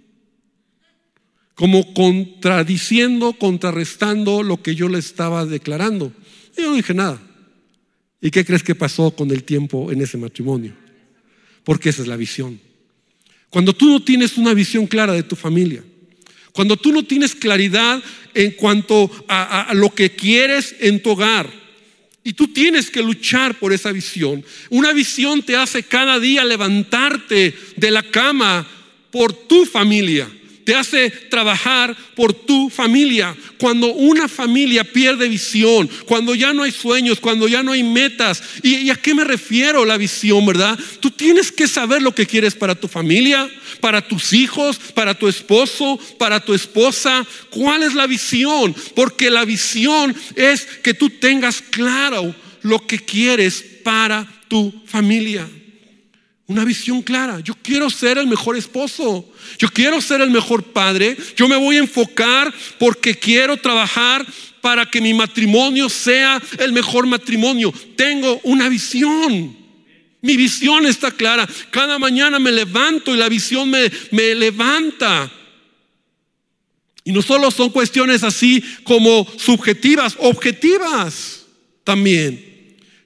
como 1.61 1.93
contradiciendo, 1.93 3.35
contrarrestando 3.35 4.43
lo 4.43 4.63
que 4.63 4.75
yo 4.75 4.89
le 4.89 4.99
estaba 4.99 5.45
declarando. 5.45 6.11
yo 6.57 6.71
no 6.71 6.75
dije 6.75 6.95
nada. 6.95 7.21
¿Y 8.21 8.31
qué 8.31 8.45
crees 8.45 8.63
que 8.63 8.75
pasó 8.75 9.11
con 9.11 9.31
el 9.31 9.45
tiempo 9.45 9.91
en 9.91 10.01
ese 10.03 10.19
matrimonio? 10.19 10.75
Porque 11.65 11.89
esa 11.89 12.03
es 12.03 12.09
la 12.09 12.17
visión. 12.17 12.61
Cuando 13.49 13.73
tú 13.73 13.89
no 13.89 14.03
tienes 14.03 14.37
una 14.37 14.55
visión 14.55 14.87
clara 14.87 15.13
de 15.13 15.23
tu 15.23 15.37
familia, 15.37 15.83
cuando 16.53 16.77
tú 16.77 16.93
no 16.93 17.05
tienes 17.05 17.35
claridad 17.35 18.03
en 18.35 18.53
cuanto 18.53 19.11
a, 19.29 19.73
lo 19.75 19.95
que 19.95 20.11
quieres 20.11 20.75
en 20.81 21.03
tu 21.03 21.11
hogar, 21.11 21.61
Y 22.23 22.35
tú 22.35 22.49
tienes 22.49 22.91
que 22.91 23.03
luchar 23.03 23.59
por 23.59 23.73
esa 23.73 23.93
visión. 23.93 24.45
Una 24.69 24.93
visión 24.93 25.43
te 25.43 25.57
hace 25.57 25.83
cada 25.83 26.21
día 26.21 26.45
levantarte 26.45 27.55
de 27.77 27.91
la 27.91 28.03
cama 28.03 28.69
por 29.11 29.33
tu 29.33 29.65
familia 29.65 30.29
te 30.71 30.77
hace 30.77 31.11
trabajar 31.11 31.97
por 32.15 32.33
tu 32.33 32.71
familia. 32.71 33.37
Cuando 33.59 33.89
una 33.89 34.29
familia 34.29 34.85
pierde 34.85 35.29
visión, 35.29 35.91
cuando 36.07 36.33
ya 36.37 36.55
no 36.55 36.63
hay 36.63 36.71
sueños, 36.71 37.19
cuando 37.19 37.49
ya 37.49 37.65
no 37.65 37.73
hay 37.73 37.83
metas. 37.83 38.41
¿Y, 38.63 38.89
a 38.89 38.95
qué 38.95 39.13
me 39.13 39.25
refiero 39.25 39.85
la 39.85 39.97
visión, 39.97 40.47
verdad? 40.47 40.79
Tú 41.01 41.11
tienes 41.11 41.51
que 41.51 41.67
saber 41.67 42.03
lo 42.03 42.15
que 42.15 42.25
quieres 42.25 42.55
para 42.55 42.77
tu 42.77 42.87
familia, 42.87 43.51
para 43.81 44.01
tus 44.01 44.33
hijos, 44.33 44.79
para 44.95 45.15
tu 45.15 45.27
esposo, 45.27 45.99
para 46.21 46.39
tu 46.39 46.55
esposa. 46.55 47.27
¿Cuál 47.49 47.83
es 47.83 47.95
la 47.95 48.07
visión? 48.07 48.73
Porque 48.95 49.29
la 49.29 49.45
visión 49.45 50.15
es 50.37 50.67
que 50.85 50.95
tú 50.95 51.11
tengas 51.11 51.63
claro 51.63 52.33
lo 52.63 52.87
que 52.87 53.01
quieres 53.01 53.65
para 53.83 54.25
tu 54.47 54.73
familia. 54.87 55.49
Una 56.51 56.65
visión 56.65 57.01
clara. 57.01 57.39
Yo 57.39 57.55
quiero 57.63 57.89
ser 57.89 58.19
el 58.19 58.27
mejor 58.27 58.57
esposo. 58.57 59.25
Yo 59.57 59.69
quiero 59.69 60.01
ser 60.01 60.21
el 60.21 60.31
mejor 60.31 60.65
padre. 60.65 61.17
Yo 61.37 61.47
me 61.47 61.55
voy 61.55 61.77
a 61.77 61.79
enfocar 61.79 62.53
porque 62.77 63.15
quiero 63.15 63.57
trabajar 63.57 64.27
para 64.61 64.85
que 64.85 65.01
mi 65.01 65.15
matrimonio 65.15 65.89
sea 65.89 66.43
el 66.59 66.73
mejor 66.73 67.07
matrimonio. 67.07 67.73
Tengo 67.95 68.41
una 68.43 68.69
visión. 68.69 69.57
Mi 70.23 70.37
visión 70.37 70.87
está 70.87 71.13
clara. 71.13 71.49
Cada 71.71 72.01
mañana 72.01 72.41
me 72.41 72.51
levanto 72.51 73.15
y 73.15 73.19
la 73.19 73.29
visión 73.29 73.71
me, 73.71 73.89
me 74.11 74.35
levanta. 74.35 75.31
Y 77.05 77.13
no 77.13 77.23
solo 77.23 77.53
son 77.53 77.71
cuestiones 77.71 78.25
así 78.25 78.61
como 78.83 79.25
subjetivas, 79.39 80.17
objetivas 80.19 81.43
también. 81.85 82.50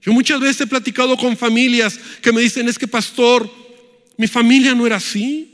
Yo 0.04 0.12
muchas 0.12 0.38
veces 0.38 0.62
he 0.62 0.66
platicado 0.66 1.16
con 1.16 1.36
familias 1.36 1.98
que 2.20 2.32
me 2.32 2.42
dicen, 2.42 2.68
es 2.68 2.78
que 2.78 2.86
pastor, 2.86 3.50
mi 4.18 4.26
familia 4.26 4.74
no 4.74 4.86
era 4.86 4.96
así. 4.96 5.50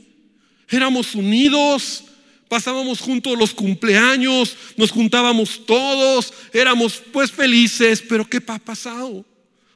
Éramos 0.69 1.15
unidos, 1.15 2.03
pasábamos 2.49 2.99
juntos 2.99 3.37
los 3.37 3.53
cumpleaños, 3.53 4.57
nos 4.75 4.91
juntábamos 4.91 5.65
todos, 5.65 6.33
éramos 6.51 7.01
pues 7.13 7.31
felices, 7.31 8.03
pero 8.07 8.29
¿qué 8.29 8.41
ha 8.45 8.59
pasado? 8.59 9.25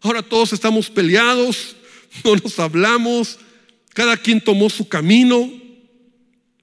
Ahora 0.02 0.22
todos 0.22 0.52
estamos 0.52 0.90
peleados, 0.90 1.76
no 2.24 2.36
nos 2.36 2.60
hablamos, 2.60 3.40
cada 3.94 4.18
quien 4.18 4.42
tomó 4.42 4.70
su 4.70 4.88
camino. 4.90 5.50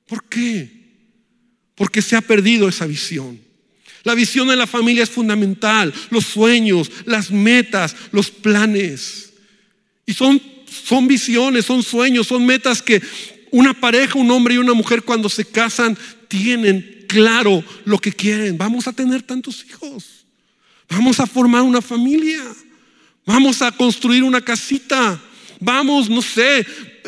¿Por 0.07 0.25
qué? 0.29 0.71
Porque 1.75 2.03
se 2.03 2.15
ha 2.15 2.21
perdido 2.21 2.69
esa 2.69 2.85
visión. 2.85 3.41
La 4.05 4.15
visión 4.15 4.51
en 4.51 4.59
la 4.59 4.67
familia 4.67 5.03
es 5.03 5.11
fundamental, 5.11 5.93
los 6.11 6.27
sueños, 6.27 6.91
las 7.05 7.31
metas, 7.31 7.95
los 8.11 8.31
planes. 8.31 9.33
Y 10.07 10.13
son, 10.13 10.41
son 10.67 11.07
visiones, 11.07 11.65
son 11.65 11.83
sueños, 11.83 12.27
son 12.27 12.45
metas 12.45 12.83
que 12.83 13.01
una 13.51 13.75
pareja, 13.75 14.19
un 14.19 14.31
hombre 14.31 14.55
y 14.55 14.59
una 14.59 14.75
mujer 14.75 15.03
cuando 15.03 15.29
se 15.29 15.45
casan 15.45 15.97
tienen 16.29 17.05
claro 17.07 17.63
lo 17.85 17.99
que 17.99 18.13
quieren. 18.13 18.59
Vamos 18.59 18.89
a 18.89 18.93
tener 18.93 19.23
tantos 19.23 19.65
hijos. 19.65 20.25
Vamos 20.89 21.21
a 21.21 21.27
formar 21.27 21.63
una 21.63 21.81
familia. 21.81 22.43
Vamos 23.25 23.63
a 23.63 23.71
construir 23.71 24.25
una 24.25 24.41
casita. 24.41 25.21
Vamos, 25.61 26.11
no 26.11 26.23
sé, 26.23 26.67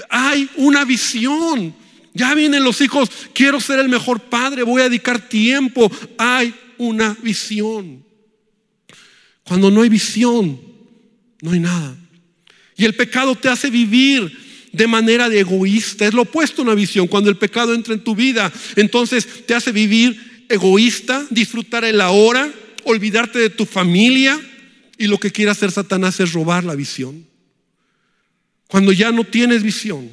hay 0.09 0.49
una 0.57 0.85
visión. 0.85 1.75
Ya 2.13 2.35
vienen 2.35 2.63
los 2.63 2.81
hijos, 2.81 3.11
quiero 3.33 3.61
ser 3.61 3.81
el 3.81 3.89
mejor 3.89 4.21
padre, 4.21 4.63
voy 4.63 4.83
a 4.83 4.85
dedicar 4.85 5.29
tiempo. 5.29 5.91
Hay 6.17 6.55
una 6.79 7.17
visión. 7.23 8.05
Cuando 9.45 9.71
no 9.71 9.83
hay 9.83 9.89
visión, 9.89 10.61
no 11.41 11.51
hay 11.51 11.61
nada. 11.61 11.97
Y 12.77 12.85
el 12.85 12.95
pecado 12.95 13.35
te 13.37 13.49
hace 13.49 13.71
vivir 13.71 14.33
de 14.73 14.87
manera 14.87 15.27
egoísta. 15.27 16.07
Es 16.07 16.15
lo 16.15 16.23
opuesto 16.23 16.63
a 16.63 16.65
una 16.65 16.75
visión. 16.75 17.07
Cuando 17.07 17.31
el 17.31 17.37
pecado 17.37 17.75
entra 17.75 17.95
en 17.95 18.03
tu 18.03 18.15
vida, 18.15 18.53
entonces 18.77 19.47
te 19.47 19.55
hace 19.55 19.71
vivir 19.71 20.47
egoísta, 20.49 21.25
disfrutar 21.31 21.85
el 21.85 22.01
ahora, 22.01 22.53
olvidarte 22.85 23.39
de 23.39 23.51
tu 23.51 23.67
familia. 23.67 24.41
Y 24.99 25.07
lo 25.07 25.19
que 25.19 25.31
quiere 25.31 25.51
hacer 25.51 25.71
Satanás 25.71 26.19
es 26.21 26.33
robar 26.33 26.65
la 26.65 26.75
visión. 26.75 27.27
Cuando 28.67 28.93
ya 28.93 29.13
no 29.13 29.25
tienes 29.25 29.63
visión. 29.63 30.11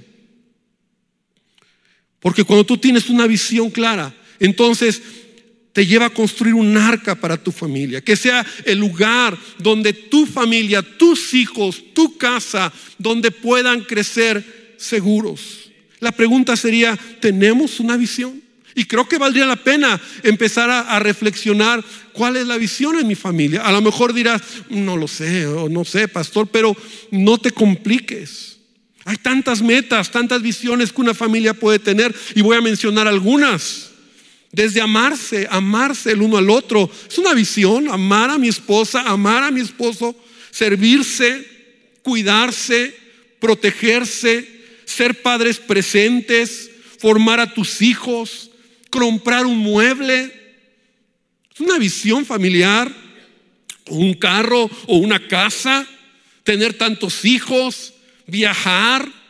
Porque 2.19 2.43
cuando 2.43 2.65
tú 2.65 2.77
tienes 2.77 3.09
una 3.09 3.25
visión 3.25 3.71
clara, 3.71 4.13
entonces 4.39 5.01
te 5.73 5.86
lleva 5.86 6.07
a 6.07 6.13
construir 6.13 6.53
un 6.53 6.75
arca 6.77 7.15
para 7.15 7.38
tu 7.38 7.51
familia, 7.51 8.01
que 8.01 8.15
sea 8.15 8.45
el 8.65 8.79
lugar 8.79 9.38
donde 9.57 9.93
tu 9.93 10.25
familia, 10.25 10.81
tus 10.81 11.34
hijos, 11.34 11.81
tu 11.93 12.17
casa, 12.17 12.71
donde 12.97 13.31
puedan 13.31 13.81
crecer 13.81 14.75
seguros. 14.77 15.71
La 15.99 16.12
pregunta 16.12 16.55
sería, 16.55 16.97
¿tenemos 17.19 17.79
una 17.79 17.95
visión? 17.95 18.41
Y 18.73 18.86
creo 18.86 19.07
que 19.07 19.17
valdría 19.17 19.45
la 19.45 19.57
pena 19.57 19.99
empezar 20.23 20.69
a, 20.69 20.99
reflexionar 20.99 21.84
cuál 22.13 22.38
es 22.38 22.47
la 22.47 22.57
visión 22.57 22.97
en 22.97 23.07
mi 23.07 23.15
familia. 23.15 23.62
A 23.63 23.71
lo 23.71 23.81
mejor 23.81 24.13
dirás, 24.13 24.41
no 24.69 24.95
lo 24.95 25.07
sé, 25.07 25.45
o 25.45 25.67
no 25.67 25.84
sé, 25.84 26.07
pastor, 26.07 26.47
pero 26.47 26.75
no 27.12 27.38
te 27.38 27.51
compliques. 27.51 28.60
Hay 29.03 29.17
tantas 29.17 29.62
metas, 29.62 30.12
tantas 30.12 30.41
visiones 30.41 30.91
que 30.91 31.01
una 31.01 31.13
familia 31.13 31.53
puede 31.53 31.79
tener 31.79 32.15
y 32.34 32.41
voy 32.41 32.55
a 32.55 32.62
mencionar 32.62 33.07
algunas. 33.07 33.90
Desde 34.51 34.81
amarse, 34.81 35.47
amarse 35.49 36.11
el 36.11 36.21
uno 36.21 36.37
al 36.37 36.49
otro. 36.49 36.89
Es 37.09 37.17
una 37.17 37.33
visión, 37.33 37.89
amar 37.89 38.29
a 38.29 38.37
mi 38.37 38.49
esposa, 38.49 39.01
amar 39.03 39.43
a 39.43 39.51
mi 39.51 39.61
esposo, 39.61 40.15
servirse, 40.51 41.45
cuidarse, 42.03 42.93
protegerse, 43.39 44.47
ser 44.85 45.21
padres 45.21 45.57
presentes, 45.57 46.69
formar 46.99 47.39
a 47.39 47.53
tus 47.53 47.81
hijos, 47.81 48.51
comprar 48.89 49.45
un 49.45 49.57
mueble. 49.57 50.31
Es 51.53 51.61
una 51.61 51.77
visión 51.77 52.25
familiar, 52.25 52.91
un 53.87 54.13
carro 54.13 54.69
o 54.87 54.97
una 54.97 55.27
casa, 55.27 55.87
tener 56.43 56.73
tantos 56.73 57.23
hijos, 57.23 57.93
viajar 58.27 59.20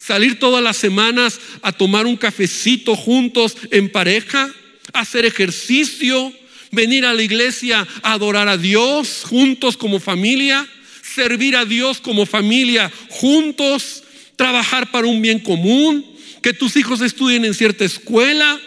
salir 0.00 0.40
todas 0.40 0.64
las 0.64 0.78
semanas 0.78 1.38
a 1.62 1.70
tomar 1.70 2.06
un 2.06 2.16
cafecito 2.16 2.96
juntos 2.96 3.56
en 3.70 3.90
pareja, 3.92 4.52
hacer 4.92 5.26
ejercicio, 5.26 6.32
venir 6.72 7.04
a 7.04 7.14
la 7.14 7.22
iglesia 7.22 7.86
a 8.02 8.12
adorar 8.14 8.48
a 8.48 8.56
Dios 8.56 9.22
juntos 9.24 9.76
como 9.76 10.00
familia, 10.00 10.66
servir 11.02 11.54
a 11.54 11.64
Dios 11.64 12.00
como 12.00 12.26
familia 12.26 12.90
juntos, 13.10 14.02
trabajar 14.36 14.90
para 14.90 15.06
un 15.06 15.20
bien 15.20 15.38
común, 15.38 16.04
que 16.42 16.54
tus 16.54 16.76
hijos 16.76 17.02
estudien 17.02 17.44
en 17.44 17.54
cierta 17.54 17.84
escuela. 17.84 18.58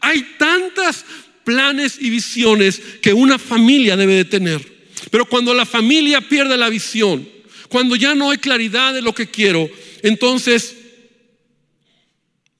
Hay 0.00 0.22
tantas 0.38 1.04
planes 1.44 1.98
y 2.00 2.08
visiones 2.08 2.80
que 3.02 3.12
una 3.12 3.38
familia 3.38 3.96
debe 3.96 4.14
de 4.14 4.24
tener. 4.24 4.78
Pero 5.10 5.26
cuando 5.26 5.52
la 5.52 5.66
familia 5.66 6.22
pierde 6.22 6.56
la 6.56 6.70
visión, 6.70 7.28
cuando 7.68 7.94
ya 7.94 8.14
no 8.14 8.30
hay 8.30 8.38
claridad 8.38 8.94
de 8.94 9.02
lo 9.02 9.14
que 9.14 9.26
quiero, 9.26 9.68
entonces 10.02 10.77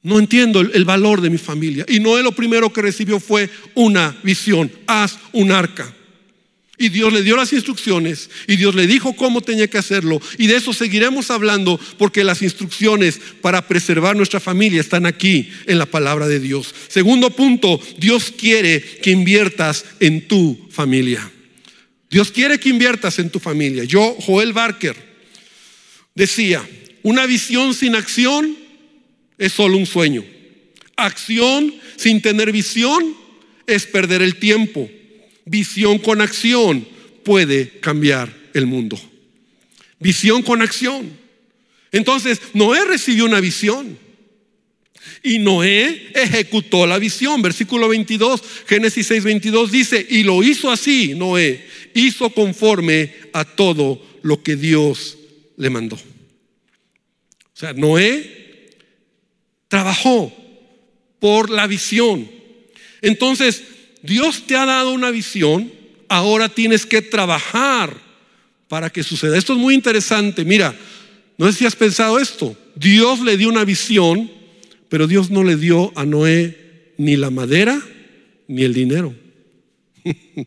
no 0.09 0.19
entiendo 0.19 0.61
el, 0.61 0.85
valor 0.85 1.21
de 1.21 1.31
mi 1.31 1.39
familia. 1.39 1.85
Y 1.87 2.01
Noé 2.01 2.23
lo 2.23 2.33
primero 2.33 2.73
que 2.73 2.83
recibió 2.83 3.21
fue 3.21 3.51
una 3.75 4.17
visión. 4.23 4.73
Haz 4.87 5.19
un 5.33 5.53
arca. 5.53 5.95
Y 6.79 6.89
Dios 6.89 7.13
le 7.13 7.23
dio 7.23 7.37
las 7.37 7.53
instrucciones 7.53 8.31
y 8.47 8.55
Dios 8.55 8.75
le 8.77 8.87
dijo 8.87 9.15
cómo 9.17 9.41
tenía 9.41 9.69
que 9.69 9.79
hacerlo. 9.79 10.21
Y 10.39 10.47
de 10.47 10.57
eso 10.57 10.73
seguiremos 10.73 11.31
hablando 11.31 11.79
porque 11.99 12.23
las 12.23 12.41
instrucciones 12.41 13.21
para 13.43 13.67
preservar 13.67 14.17
nuestra 14.17 14.39
familia 14.39 14.81
están 14.81 15.05
aquí 15.05 15.51
en 15.67 15.77
la 15.77 15.87
palabra 15.87 16.29
de 16.29 16.39
Dios. 16.39 16.73
Segundo 16.87 17.31
punto, 17.31 17.81
Dios 17.99 18.33
quiere 18.37 18.81
que 18.81 19.11
inviertas 19.11 19.85
en 19.99 20.29
tu 20.29 20.69
familia. 20.71 21.29
Dios 22.09 22.31
quiere 22.31 22.59
que 22.61 22.69
inviertas 22.69 23.19
en 23.19 23.31
tu 23.31 23.41
familia. 23.41 23.83
Yo, 23.85 24.17
Joel 24.21 24.53
Barker, 24.53 24.97
decía, 26.15 26.67
una 27.03 27.27
visión 27.27 27.75
sin 27.75 27.97
acción 27.97 28.68
es 29.39 29.53
solo 29.53 29.77
un 29.77 29.87
sueño. 29.87 30.25
Acción 30.97 31.75
sin 31.97 32.21
tener 32.21 32.53
visión 32.53 33.15
es 33.67 33.87
perder 33.87 34.21
el 34.21 34.37
tiempo. 34.37 34.91
Visión 35.45 35.99
con 35.99 36.21
acción 36.21 36.87
puede 37.25 37.79
cambiar 37.81 38.35
el 38.55 38.67
mundo. 38.67 39.01
Visión 40.01 40.43
con 40.43 40.61
acción. 40.61 41.11
Entonces, 41.93 42.41
Noé 42.55 42.85
recibió 42.85 43.25
una 43.25 43.41
visión. 43.41 43.99
Y 45.23 45.39
Noé 45.39 46.11
ejecutó 46.15 46.87
la 46.87 46.99
visión. 46.99 47.43
Versículo 47.43 47.89
22, 47.89 48.43
Génesis 48.67 49.07
6, 49.07 49.25
22 49.25 49.71
dice, 49.71 50.07
y 50.09 50.23
lo 50.23 50.43
hizo 50.43 50.71
así, 50.71 51.15
Noé, 51.15 51.65
hizo 51.95 52.31
conforme 52.31 53.13
a 53.33 53.45
todo 53.45 54.03
lo 54.23 54.43
que 54.43 54.57
Dios 54.57 55.19
le 55.57 55.71
mandó. 55.71 55.97
O 55.97 56.01
sea, 57.61 57.73
Noé 57.73 58.38
trabajó 59.69 60.33
por 61.21 61.51
la 61.51 61.67
visión. 61.67 62.29
Entonces, 63.03 63.63
Dios 64.03 64.45
te 64.47 64.57
ha 64.57 64.65
dado 64.65 64.93
una 64.93 65.11
visión, 65.11 65.71
ahora 66.09 66.49
tienes 66.49 66.87
que 66.87 67.03
trabajar 67.03 67.95
para 68.69 68.91
que 68.91 69.03
suceda. 69.03 69.37
Esto 69.37 69.53
es 69.53 69.59
muy 69.59 69.75
interesante. 69.75 70.45
Mira, 70.45 70.75
no 71.37 71.47
sé 71.47 71.59
si 71.59 71.67
has 71.67 71.77
pensado 71.77 72.19
esto. 72.19 72.57
Dios 72.75 73.21
le 73.21 73.37
dio 73.37 73.49
una 73.49 73.65
visión, 73.65 74.31
pero 74.89 75.07
Dios 75.07 75.31
no 75.31 75.45
le 75.45 75.57
dio 75.57 75.93
a 75.97 76.05
Noé 76.05 76.93
ni 76.97 77.17
la 77.17 77.31
madera 77.31 77.81
ni 78.47 78.63
el 78.63 78.75
dinero. 78.75 79.15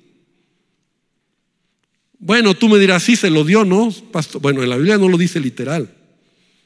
bueno, 2.20 2.54
tú 2.56 2.70
me 2.70 2.80
dirás, 2.80 3.04
sí, 3.04 3.16
se 3.16 3.30
lo 3.30 3.44
dio, 3.44 3.64
¿no? 3.64 3.94
Bueno, 4.42 4.64
en 4.64 4.70
la 4.70 4.78
Biblia 4.78 4.98
no 4.98 5.08
lo 5.08 5.18
dice 5.18 5.40
literal. 5.40 5.94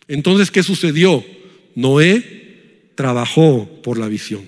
Entonces, 0.08 0.52
¿qué 0.52 0.64
sucedió? 0.64 1.24
Noé 1.76 2.45
trabajó 2.96 3.68
por 3.84 3.98
la 3.98 4.08
visión. 4.08 4.48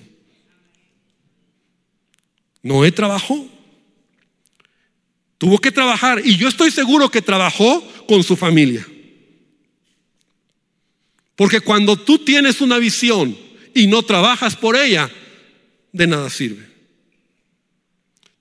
Noé 2.64 2.92
trabajó. 2.92 3.48
Tuvo 5.38 5.60
que 5.60 5.72
trabajar 5.72 6.22
y 6.26 6.36
yo 6.36 6.48
estoy 6.48 6.72
seguro 6.72 7.10
que 7.12 7.22
trabajó 7.22 7.82
con 8.08 8.24
su 8.24 8.36
familia. 8.36 8.88
Porque 11.36 11.62
cuando 11.62 11.96
tú 11.96 12.18
tienes 12.18 12.62
una 12.62 12.80
visión 12.80 13.38
y 13.76 13.86
no 13.86 14.02
trabajas 14.02 14.56
por 14.56 14.76
ella, 14.76 15.12
de 15.92 16.08
nada 16.08 16.30
sirve. 16.32 16.68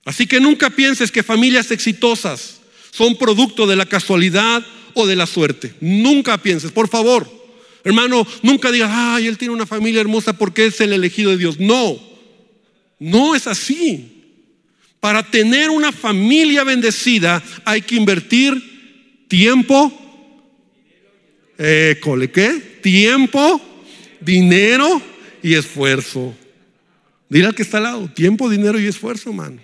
Así 0.03 0.25
que 0.25 0.39
nunca 0.39 0.71
pienses 0.71 1.11
que 1.11 1.21
familias 1.21 1.69
exitosas 1.69 2.61
son 2.91 3.15
producto 3.17 3.67
de 3.67 3.75
la 3.75 3.85
casualidad 3.85 4.65
o 4.95 5.05
de 5.05 5.15
la 5.15 5.27
suerte. 5.27 5.75
Nunca 5.79 6.39
pienses, 6.39 6.71
por 6.71 6.87
favor. 6.87 7.36
Hermano, 7.83 8.25
nunca 8.41 8.71
digas, 8.71 8.91
ay, 8.93 9.27
él 9.27 9.37
tiene 9.37 9.53
una 9.53 9.65
familia 9.65 10.01
hermosa 10.01 10.33
porque 10.33 10.65
es 10.65 10.81
el 10.81 10.93
elegido 10.93 11.31
de 11.31 11.37
Dios. 11.37 11.59
No, 11.59 11.99
no 12.99 13.35
es 13.35 13.47
así. 13.47 14.13
Para 14.99 15.23
tener 15.23 15.69
una 15.69 15.91
familia 15.91 16.63
bendecida 16.63 17.41
hay 17.63 17.81
que 17.81 17.95
invertir 17.95 19.25
tiempo, 19.27 19.93
eh, 21.57 21.99
¿qué? 22.33 22.79
Tiempo, 22.81 23.61
dinero 24.19 25.01
y 25.43 25.53
esfuerzo. 25.53 26.35
Dile 27.29 27.47
al 27.47 27.55
que 27.55 27.63
está 27.63 27.77
al 27.77 27.83
lado, 27.83 28.09
tiempo, 28.09 28.49
dinero 28.49 28.79
y 28.79 28.87
esfuerzo, 28.87 29.29
hermano. 29.29 29.61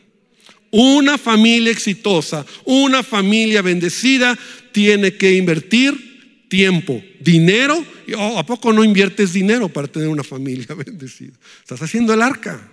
Una 0.71 1.17
familia 1.17 1.71
exitosa, 1.71 2.45
una 2.65 3.03
familia 3.03 3.61
bendecida 3.61 4.37
tiene 4.71 5.15
que 5.15 5.33
invertir 5.33 6.12
tiempo, 6.53 7.01
dinero. 7.19 7.83
Oh, 8.15 8.37
¿A 8.37 8.45
poco 8.45 8.71
no 8.71 8.83
inviertes 8.83 9.33
dinero 9.33 9.69
para 9.69 9.87
tener 9.87 10.07
una 10.07 10.23
familia 10.23 10.67
bendecida? 10.85 11.33
Estás 11.61 11.81
haciendo 11.81 12.13
el 12.13 12.21
arca. 12.21 12.69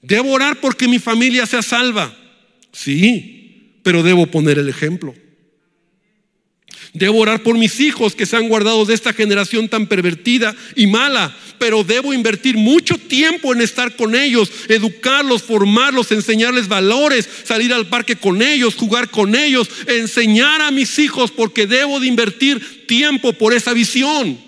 Debo 0.00 0.32
orar 0.32 0.60
porque 0.62 0.88
mi 0.88 0.98
familia 0.98 1.44
sea 1.44 1.60
salva. 1.60 2.16
Sí, 2.72 3.80
pero 3.82 4.02
debo 4.02 4.26
poner 4.26 4.58
el 4.58 4.70
ejemplo. 4.70 5.14
Debo 6.94 7.18
orar 7.18 7.42
por 7.42 7.58
mis 7.58 7.80
hijos 7.80 8.14
que 8.14 8.24
se 8.24 8.36
han 8.36 8.48
guardado 8.48 8.84
de 8.84 8.94
esta 8.94 9.12
generación 9.12 9.68
tan 9.68 9.88
pervertida 9.88 10.54
y 10.76 10.86
mala, 10.86 11.36
pero 11.58 11.82
debo 11.82 12.14
invertir 12.14 12.56
mucho 12.56 12.96
tiempo 12.96 13.52
en 13.52 13.60
estar 13.60 13.96
con 13.96 14.14
ellos, 14.14 14.48
educarlos, 14.68 15.42
formarlos, 15.42 16.12
enseñarles 16.12 16.68
valores, 16.68 17.28
salir 17.42 17.72
al 17.72 17.88
parque 17.88 18.14
con 18.14 18.42
ellos, 18.42 18.76
jugar 18.76 19.10
con 19.10 19.34
ellos, 19.34 19.68
enseñar 19.88 20.62
a 20.62 20.70
mis 20.70 21.00
hijos 21.00 21.32
porque 21.32 21.66
debo 21.66 21.98
de 21.98 22.06
invertir 22.06 22.86
tiempo 22.86 23.32
por 23.32 23.54
esa 23.54 23.72
visión. 23.72 24.38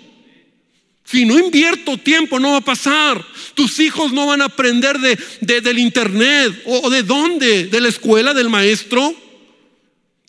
Si 1.03 1.25
no 1.25 1.37
invierto 1.37 1.97
tiempo, 1.97 2.39
no 2.39 2.51
va 2.51 2.57
a 2.57 2.61
pasar. 2.61 3.25
Tus 3.55 3.77
hijos 3.81 4.13
no 4.13 4.25
van 4.25 4.41
a 4.41 4.45
aprender 4.45 4.97
de, 4.99 5.61
del 5.61 5.79
internet 5.79 6.61
o 6.65 6.89
de 6.89 7.03
dónde, 7.03 7.65
de 7.65 7.81
la 7.81 7.89
escuela, 7.89 8.33
del 8.33 8.49
maestro. 8.49 9.26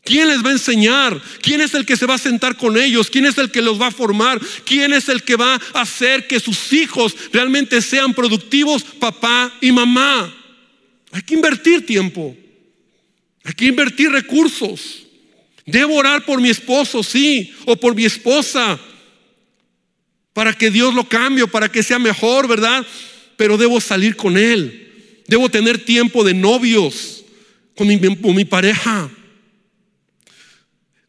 ¿Quién 0.08 0.28
les 0.28 0.42
va 0.42 0.48
a 0.48 0.52
enseñar? 0.52 1.20
¿Quién 1.42 1.60
es 1.60 1.74
el 1.74 1.84
que 1.84 1.94
se 1.94 2.06
va 2.06 2.14
a 2.14 2.18
sentar 2.18 2.56
con 2.56 2.78
ellos? 2.78 3.10
¿Quién 3.10 3.26
es 3.26 3.36
el 3.36 3.50
que 3.50 3.60
los 3.60 3.78
va 3.78 3.88
a 3.88 3.90
formar? 3.90 4.40
¿Quién 4.64 4.94
es 4.94 5.10
el 5.10 5.22
que 5.22 5.36
va 5.36 5.60
a 5.74 5.82
hacer 5.82 6.26
que 6.26 6.40
sus 6.40 6.72
hijos 6.72 7.14
realmente 7.30 7.82
sean 7.82 8.14
productivos? 8.14 8.84
Papá 8.84 9.52
y 9.60 9.70
mamá. 9.70 10.34
Hay 11.12 11.20
que 11.20 11.34
invertir 11.34 11.84
tiempo. 11.84 12.34
Hay 13.44 13.52
que 13.52 13.66
invertir 13.66 14.10
recursos. 14.10 15.02
Debo 15.66 15.96
orar 15.96 16.24
por 16.24 16.40
mi 16.40 16.48
esposo, 16.48 17.02
sí, 17.02 17.52
o 17.66 17.76
por 17.76 17.94
mi 17.94 18.06
esposa 18.06 18.80
para 20.32 20.54
que 20.54 20.70
Dios 20.70 20.94
lo 20.94 21.06
cambie, 21.06 21.46
para 21.48 21.70
que 21.70 21.82
sea 21.82 21.98
mejor, 21.98 22.48
¿verdad? 22.48 22.86
Pero 23.36 23.58
debo 23.58 23.78
salir 23.78 24.16
con 24.16 24.38
Él. 24.38 25.22
Debo 25.26 25.50
tener 25.50 25.84
tiempo 25.84 26.24
de 26.24 26.32
novios 26.32 27.26
con 27.76 27.88
mi, 27.88 27.98
con 27.98 28.34
mi 28.34 28.46
pareja. 28.46 29.10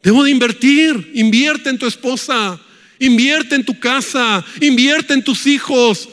Debo 0.01 0.23
de 0.23 0.31
invertir. 0.31 1.11
Invierte 1.15 1.69
en 1.69 1.77
tu 1.77 1.87
esposa. 1.87 2.59
Invierte 2.99 3.55
en 3.55 3.65
tu 3.65 3.79
casa. 3.79 4.43
Invierte 4.61 5.13
en 5.13 5.23
tus 5.23 5.45
hijos. 5.47 6.09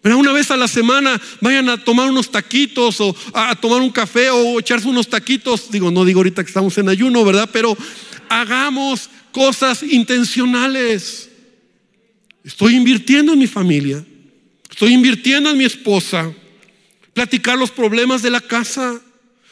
Pero 0.00 0.18
una 0.18 0.32
vez 0.32 0.50
a 0.50 0.56
la 0.56 0.68
semana 0.68 1.20
vayan 1.40 1.68
a 1.68 1.82
tomar 1.82 2.08
unos 2.08 2.30
taquitos 2.30 3.00
o 3.00 3.14
a 3.34 3.54
tomar 3.56 3.82
un 3.82 3.90
café 3.90 4.30
o 4.30 4.58
echarse 4.60 4.88
unos 4.88 5.08
taquitos. 5.08 5.70
Digo, 5.70 5.90
no 5.90 6.04
digo 6.04 6.20
ahorita 6.20 6.42
que 6.42 6.48
estamos 6.48 6.78
en 6.78 6.88
ayuno, 6.88 7.24
¿verdad? 7.24 7.50
Pero 7.52 7.76
hagamos 8.28 9.10
cosas 9.32 9.82
intencionales. 9.82 11.28
Estoy 12.44 12.76
invirtiendo 12.76 13.32
en 13.32 13.38
mi 13.40 13.46
familia. 13.46 14.04
Estoy 14.70 14.92
invirtiendo 14.92 15.50
en 15.50 15.58
mi 15.58 15.64
esposa. 15.64 16.32
Platicar 17.12 17.58
los 17.58 17.70
problemas 17.70 18.22
de 18.22 18.30
la 18.30 18.40
casa. 18.40 19.00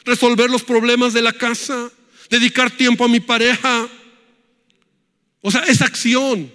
Resolver 0.05 0.49
los 0.49 0.63
problemas 0.63 1.13
de 1.13 1.23
la 1.23 1.33
casa. 1.33 1.91
Dedicar 2.31 2.71
tiempo 2.71 3.05
a 3.05 3.09
mi 3.09 3.21
pareja. 3.21 3.89
O 5.41 5.51
sea, 5.51 5.63
es 5.65 5.83
acción. 5.83 6.53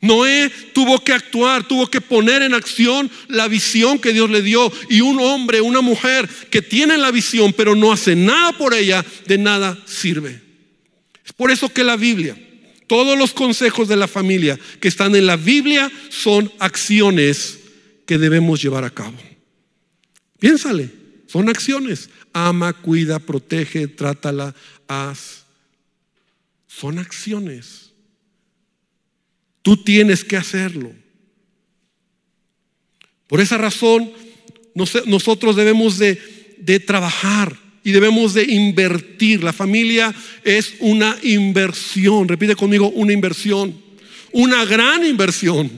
Noé 0.00 0.50
tuvo 0.72 1.04
que 1.04 1.12
actuar, 1.12 1.68
tuvo 1.68 1.86
que 1.86 2.00
poner 2.00 2.40
en 2.42 2.54
acción 2.54 3.10
la 3.28 3.48
visión 3.48 3.98
que 3.98 4.12
Dios 4.12 4.30
le 4.30 4.42
dio. 4.42 4.72
Y 4.88 5.00
un 5.02 5.20
hombre, 5.20 5.60
una 5.60 5.80
mujer 5.80 6.28
que 6.50 6.62
tiene 6.62 6.96
la 6.96 7.10
visión, 7.10 7.52
pero 7.52 7.74
no 7.74 7.92
hace 7.92 8.16
nada 8.16 8.52
por 8.52 8.74
ella, 8.74 9.04
de 9.26 9.38
nada 9.38 9.78
sirve. 9.86 10.40
Es 11.24 11.32
por 11.32 11.50
eso 11.50 11.68
que 11.68 11.84
la 11.84 11.96
Biblia 11.96 12.36
todos 12.90 13.16
los 13.16 13.32
consejos 13.32 13.86
de 13.86 13.94
la 13.94 14.08
familia 14.08 14.58
que 14.80 14.88
están 14.88 15.14
en 15.14 15.24
la 15.24 15.36
Biblia 15.36 15.92
son 16.08 16.50
acciones 16.58 17.60
que 18.04 18.18
debemos 18.18 18.60
llevar 18.60 18.82
a 18.82 18.90
cabo. 18.90 19.16
Piénsale, 20.40 20.90
son 21.28 21.48
acciones. 21.48 22.10
Ama, 22.32 22.72
cuida, 22.72 23.20
protege, 23.20 23.86
trátala, 23.86 24.56
Son 26.66 26.98
acciones. 26.98 27.92
Tú 29.62 29.76
tienes 29.76 30.24
que 30.24 30.36
hacerlo. 30.36 30.92
Por 33.26 33.40
esa 33.40 33.58
razón, 33.58 34.10
nosotros 34.74 35.54
debemos 35.54 35.98
de, 35.98 36.18
de 36.58 36.80
trabajar 36.80 37.56
y 37.84 37.92
debemos 37.92 38.34
de 38.34 38.44
invertir. 38.44 39.44
La 39.44 39.52
familia 39.52 40.12
es 40.42 40.74
una 40.80 41.16
inversión. 41.22 42.26
Repite 42.26 42.56
conmigo, 42.56 42.88
una 42.90 43.12
inversión. 43.12 43.80
Una 44.32 44.64
gran 44.64 45.04
inversión. 45.04 45.70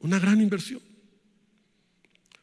Una 0.00 0.18
gran 0.18 0.40
inversión. 0.40 0.85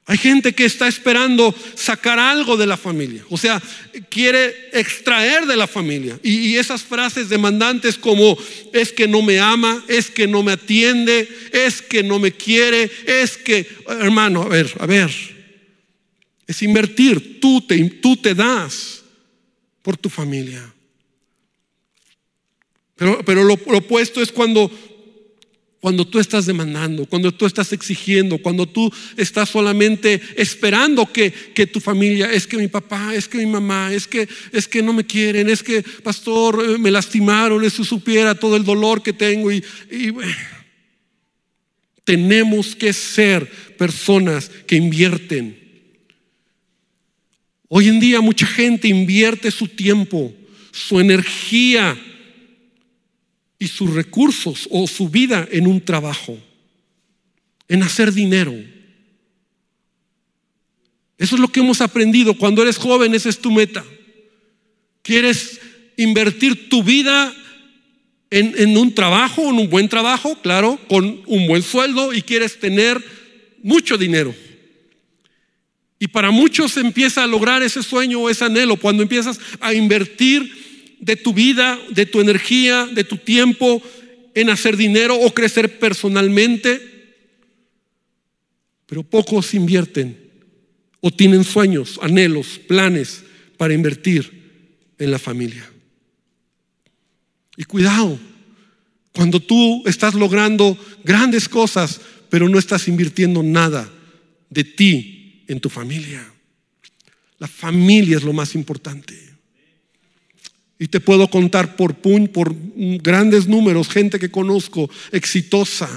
Hay 0.05 0.17
gente 0.17 0.53
que 0.53 0.65
está 0.65 0.87
esperando 0.87 1.55
sacar 1.75 2.19
algo 2.19 2.57
de 2.57 2.67
la 2.67 2.75
familia, 2.75 3.23
o 3.29 3.37
sea, 3.37 3.61
quiere 4.09 4.53
extraer 4.73 5.45
de 5.45 5.55
la 5.55 5.65
familia. 5.65 6.19
Y, 6.21 6.57
esas 6.57 6.83
frases 6.83 7.29
demandantes 7.29 7.97
como 7.97 8.37
es 8.73 8.91
que 8.91 9.07
no 9.07 9.21
me 9.21 9.39
ama, 9.39 9.83
es 9.87 10.09
que 10.09 10.27
no 10.27 10.43
me 10.43 10.51
atiende, 10.51 11.29
es 11.53 11.81
que 11.81 12.03
no 12.03 12.19
me 12.19 12.33
quiere, 12.33 12.91
es 13.05 13.37
que, 13.37 13.65
hermano, 13.87 14.41
a 14.41 14.49
ver, 14.49 14.73
a 14.79 14.85
ver, 14.85 15.09
es 16.47 16.61
invertir, 16.61 17.39
tú 17.39 17.61
te, 17.61 17.77
tú 18.01 18.17
te 18.17 18.35
das 18.35 19.03
por 19.81 19.95
tu 19.95 20.09
familia. 20.09 20.73
Pero, 22.95 23.23
pero 23.25 23.43
lo, 23.43 23.53
opuesto 23.53 24.21
es 24.21 24.31
cuando, 24.31 24.69
cuando 25.83 26.07
tú 26.07 26.17
estás 26.17 26.45
demandando, 26.45 27.05
cuando 27.05 27.33
tú 27.33 27.45
estás 27.45 27.73
exigiendo, 27.73 28.37
cuando 28.37 28.65
tú 28.65 28.89
estás 29.17 29.49
solamente 29.49 30.21
esperando 30.37 31.05
que, 31.11 31.29
que, 31.31 31.67
tu 31.67 31.81
familia, 31.81 32.31
es 32.31 32.47
que 32.47 32.55
mi 32.55 32.69
papá, 32.69 33.13
es 33.13 33.27
que 33.27 33.39
mi 33.39 33.47
mamá, 33.47 33.93
es 33.93 34.07
que, 34.07 34.29
es 34.53 34.65
que 34.65 34.81
no 34.81 34.93
me 34.93 35.03
quieren, 35.03 35.49
es 35.49 35.61
que, 35.61 35.83
pastor, 36.01 36.63
eh, 36.65 36.77
me 36.77 36.89
lastimaron, 36.89 37.65
eso 37.65 37.83
supiera 37.83 38.33
todo 38.33 38.55
el 38.55 38.63
dolor 38.63 39.03
que 39.03 39.11
tengo. 39.11 39.51
Y, 39.51 39.61
y 39.91 40.13
tenemos 42.05 42.77
que 42.77 42.93
ser 42.93 43.45
personas 43.77 44.49
que 44.65 44.77
invierten 44.77 45.61
Hoy 47.75 47.87
en 47.87 47.99
día 47.99 48.21
mucha 48.21 48.45
gente 48.45 48.87
invierte 48.87 49.49
su 49.49 49.67
tiempo, 49.67 50.31
su 50.71 50.99
energía 50.99 51.99
y 53.63 53.67
sus 53.69 53.93
recursos 53.93 54.67
o 54.71 54.85
su 54.87 55.07
vida 55.07 55.47
en 55.49 55.67
un 55.67 55.79
trabajo, 55.79 56.37
en 57.69 57.81
hacer 57.81 58.11
dinero. 58.11 58.53
Eso 61.17 61.35
es 61.35 61.41
lo 61.41 61.47
que 61.47 61.61
hemos 61.61 61.79
aprendido. 61.79 62.33
Cuando 62.33 62.61
eres 62.61 62.75
joven, 62.75 63.15
esa 63.15 63.29
es 63.29 63.39
tu 63.39 63.51
meta. 63.51 63.85
¿Quieres 65.01 65.61
invertir 65.95 66.67
tu 66.67 66.83
vida 66.83 67.33
en, 68.29 68.53
en, 68.57 68.75
un 68.75 68.93
trabajo, 68.93 69.43
en 69.43 69.59
un 69.59 69.69
buen 69.69 69.87
trabajo, 69.87 70.37
claro, 70.41 70.77
con 70.89 71.23
un 71.25 71.47
buen 71.47 71.61
sueldo 71.61 72.11
y 72.11 72.21
quieres 72.21 72.59
tener 72.59 73.01
mucho 73.63 73.97
dinero? 73.97 74.35
Y 75.99 76.09
para 76.09 76.31
muchos 76.31 76.75
empieza 76.75 77.23
a 77.23 77.27
lograr 77.27 77.63
ese 77.63 77.81
sueño 77.81 78.19
o 78.19 78.29
ese 78.29 78.43
anhelo 78.43 78.75
cuando 78.75 79.03
empiezas 79.03 79.39
a 79.61 79.73
invertir 79.73 80.62
de 81.03 81.17
tu 81.17 81.33
vida, 81.33 81.77
de 81.89 82.05
tu 82.05 82.21
energía, 82.21 82.85
de 82.87 83.03
tu 83.03 83.17
tiempo 83.17 83.81
en 84.33 84.49
hacer 84.49 84.77
dinero 84.77 85.19
o 85.19 85.33
crecer 85.33 85.77
personalmente. 85.77 86.81
Pero 88.85 89.03
pocos 89.03 89.53
invierten 89.53 90.17
o 91.01 91.11
tienen 91.11 91.43
sueños, 91.43 91.99
anhelos, 92.01 92.59
planes 92.67 93.23
para 93.57 93.73
invertir 93.73 94.93
en 94.97 95.11
la 95.11 95.19
familia. 95.19 95.69
Y 97.57 97.65
cuidado, 97.65 98.17
cuando 99.11 99.41
tú 99.41 99.83
estás 99.85 100.13
logrando 100.13 100.77
grandes 101.03 101.49
cosas, 101.49 101.99
pero 102.29 102.47
no 102.47 102.57
estás 102.57 102.87
invirtiendo 102.87 103.43
nada 103.43 103.91
de 104.49 104.63
ti 104.63 105.43
en 105.49 105.59
tu 105.59 105.69
familia. 105.69 106.25
La 107.39 107.47
familia 107.47 108.15
es 108.15 108.23
lo 108.23 108.31
más 108.31 108.55
importante. 108.55 109.32
Y 110.83 110.89
te 110.89 110.99
puedo 110.99 111.29
contar 111.29 111.77
por, 111.77 111.95
por 111.95 112.53
grandes 113.01 113.47
números, 113.47 113.87
gente 113.87 114.19
que 114.19 114.29
conozco, 114.29 114.89
exitosa, 115.13 115.89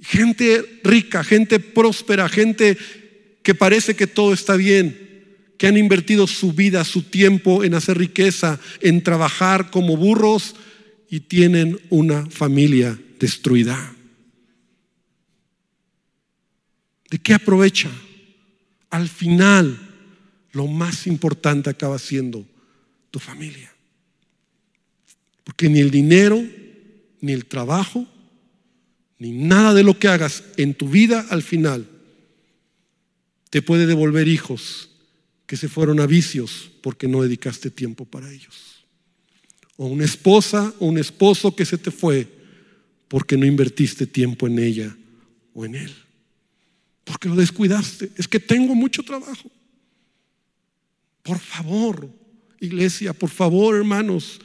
gente 0.00 0.80
rica, 0.82 1.22
gente 1.24 1.60
próspera, 1.60 2.30
gente 2.30 2.78
que 3.42 3.54
parece 3.54 3.94
que 3.94 4.06
todo 4.06 4.32
está 4.32 4.56
bien, 4.56 4.96
que 5.58 5.66
han 5.66 5.76
invertido 5.76 6.26
su 6.26 6.54
vida, 6.54 6.86
su 6.86 7.02
tiempo 7.02 7.64
en 7.64 7.74
hacer 7.74 7.98
riqueza, 7.98 8.58
en 8.80 9.02
trabajar 9.02 9.70
como 9.70 9.98
burros 9.98 10.54
y 11.10 11.20
tienen 11.20 11.78
una 11.90 12.24
familia 12.30 12.98
destruida. 13.20 13.94
¿De 17.10 17.18
qué 17.18 17.34
aprovecha? 17.34 17.90
Al 18.88 19.10
final, 19.10 19.81
lo 20.52 20.66
más 20.66 21.06
importante 21.06 21.70
acaba 21.70 21.98
siendo 21.98 22.46
tu 23.10 23.18
familia. 23.18 23.72
Porque 25.44 25.68
ni 25.68 25.80
el 25.80 25.90
dinero, 25.90 26.42
ni 27.20 27.32
el 27.32 27.46
trabajo, 27.46 28.06
ni 29.18 29.32
nada 29.32 29.74
de 29.74 29.82
lo 29.82 29.98
que 29.98 30.08
hagas 30.08 30.44
en 30.56 30.74
tu 30.74 30.88
vida 30.88 31.26
al 31.30 31.42
final 31.42 31.88
te 33.50 33.62
puede 33.62 33.86
devolver 33.86 34.28
hijos 34.28 34.90
que 35.46 35.56
se 35.56 35.68
fueron 35.68 36.00
a 36.00 36.06
vicios 36.06 36.70
porque 36.80 37.06
no 37.06 37.22
dedicaste 37.22 37.70
tiempo 37.70 38.04
para 38.04 38.32
ellos. 38.32 38.84
O 39.76 39.86
una 39.86 40.04
esposa 40.04 40.72
o 40.78 40.86
un 40.86 40.98
esposo 40.98 41.54
que 41.54 41.64
se 41.64 41.78
te 41.78 41.90
fue 41.90 42.26
porque 43.08 43.36
no 43.36 43.44
invertiste 43.44 44.06
tiempo 44.06 44.46
en 44.46 44.58
ella 44.58 44.96
o 45.54 45.64
en 45.64 45.74
él 45.74 45.92
porque 47.04 47.28
lo 47.28 47.36
descuidaste. 47.36 48.10
Es 48.16 48.28
que 48.28 48.40
tengo 48.40 48.74
mucho 48.74 49.02
trabajo. 49.02 49.50
Por 51.22 51.38
favor, 51.38 52.08
iglesia, 52.60 53.12
por 53.12 53.30
favor, 53.30 53.76
hermanos, 53.76 54.40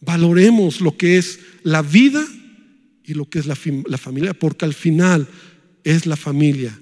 valoremos 0.00 0.80
lo 0.80 0.96
que 0.96 1.18
es 1.18 1.40
la 1.62 1.82
vida 1.82 2.26
y 3.04 3.14
lo 3.14 3.28
que 3.28 3.38
es 3.38 3.46
la, 3.46 3.54
familia, 3.54 4.34
porque 4.34 4.64
al 4.64 4.74
final 4.74 5.26
es 5.84 6.06
la 6.06 6.16
familia 6.16 6.78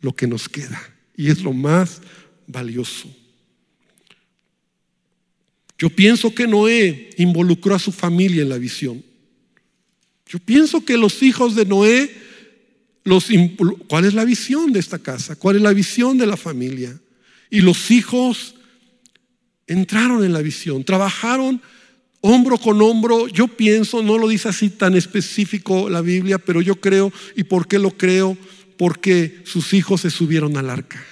lo 0.00 0.14
que 0.14 0.26
nos 0.26 0.48
queda 0.48 0.80
y 1.16 1.30
es 1.30 1.42
lo 1.42 1.52
más 1.52 2.00
valioso. 2.46 3.08
Yo 5.78 5.90
pienso 5.90 6.34
que 6.34 6.46
Noé 6.46 7.10
involucró 7.18 7.74
a 7.74 7.78
su 7.78 7.92
familia 7.92 8.42
en 8.42 8.48
la 8.48 8.58
visión. 8.58 9.04
Yo 10.26 10.38
pienso 10.38 10.84
que 10.84 10.96
los 10.96 11.22
hijos 11.22 11.54
de 11.54 11.66
Noé 11.66 12.26
¿Cuál 13.86 14.04
es 14.04 14.14
la 14.14 14.24
visión 14.24 14.72
de 14.72 14.80
esta 14.80 14.98
casa? 14.98 15.36
¿Cuál 15.36 15.56
es 15.56 15.62
la 15.62 15.72
visión 15.72 16.18
de 16.18 16.26
la 16.26 16.36
familia? 16.36 16.98
Y 17.50 17.60
los 17.60 17.90
hijos 17.90 18.54
entraron 19.66 20.24
en 20.24 20.32
la 20.32 20.42
visión, 20.42 20.84
trabajaron 20.84 21.60
hombro 22.20 22.58
con 22.58 22.80
hombro. 22.82 23.28
Yo 23.28 23.48
pienso, 23.48 24.02
no 24.02 24.18
lo 24.18 24.28
dice 24.28 24.48
así 24.48 24.70
tan 24.70 24.94
específico 24.94 25.88
la 25.88 26.00
Biblia, 26.00 26.38
pero 26.38 26.60
yo 26.60 26.80
creo, 26.80 27.12
¿y 27.36 27.44
por 27.44 27.68
qué 27.68 27.78
lo 27.78 27.90
creo? 27.92 28.36
Porque 28.76 29.40
sus 29.44 29.72
hijos 29.72 30.02
se 30.02 30.10
subieron 30.10 30.56
al 30.56 30.70
arca. 30.70 31.04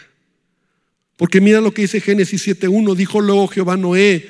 Porque 1.16 1.40
mira 1.40 1.60
lo 1.60 1.72
que 1.72 1.82
dice 1.82 2.00
Génesis 2.00 2.46
7.1, 2.46 2.94
dijo 2.96 3.20
luego 3.20 3.46
Jehová 3.48 3.76
Noé, 3.76 4.28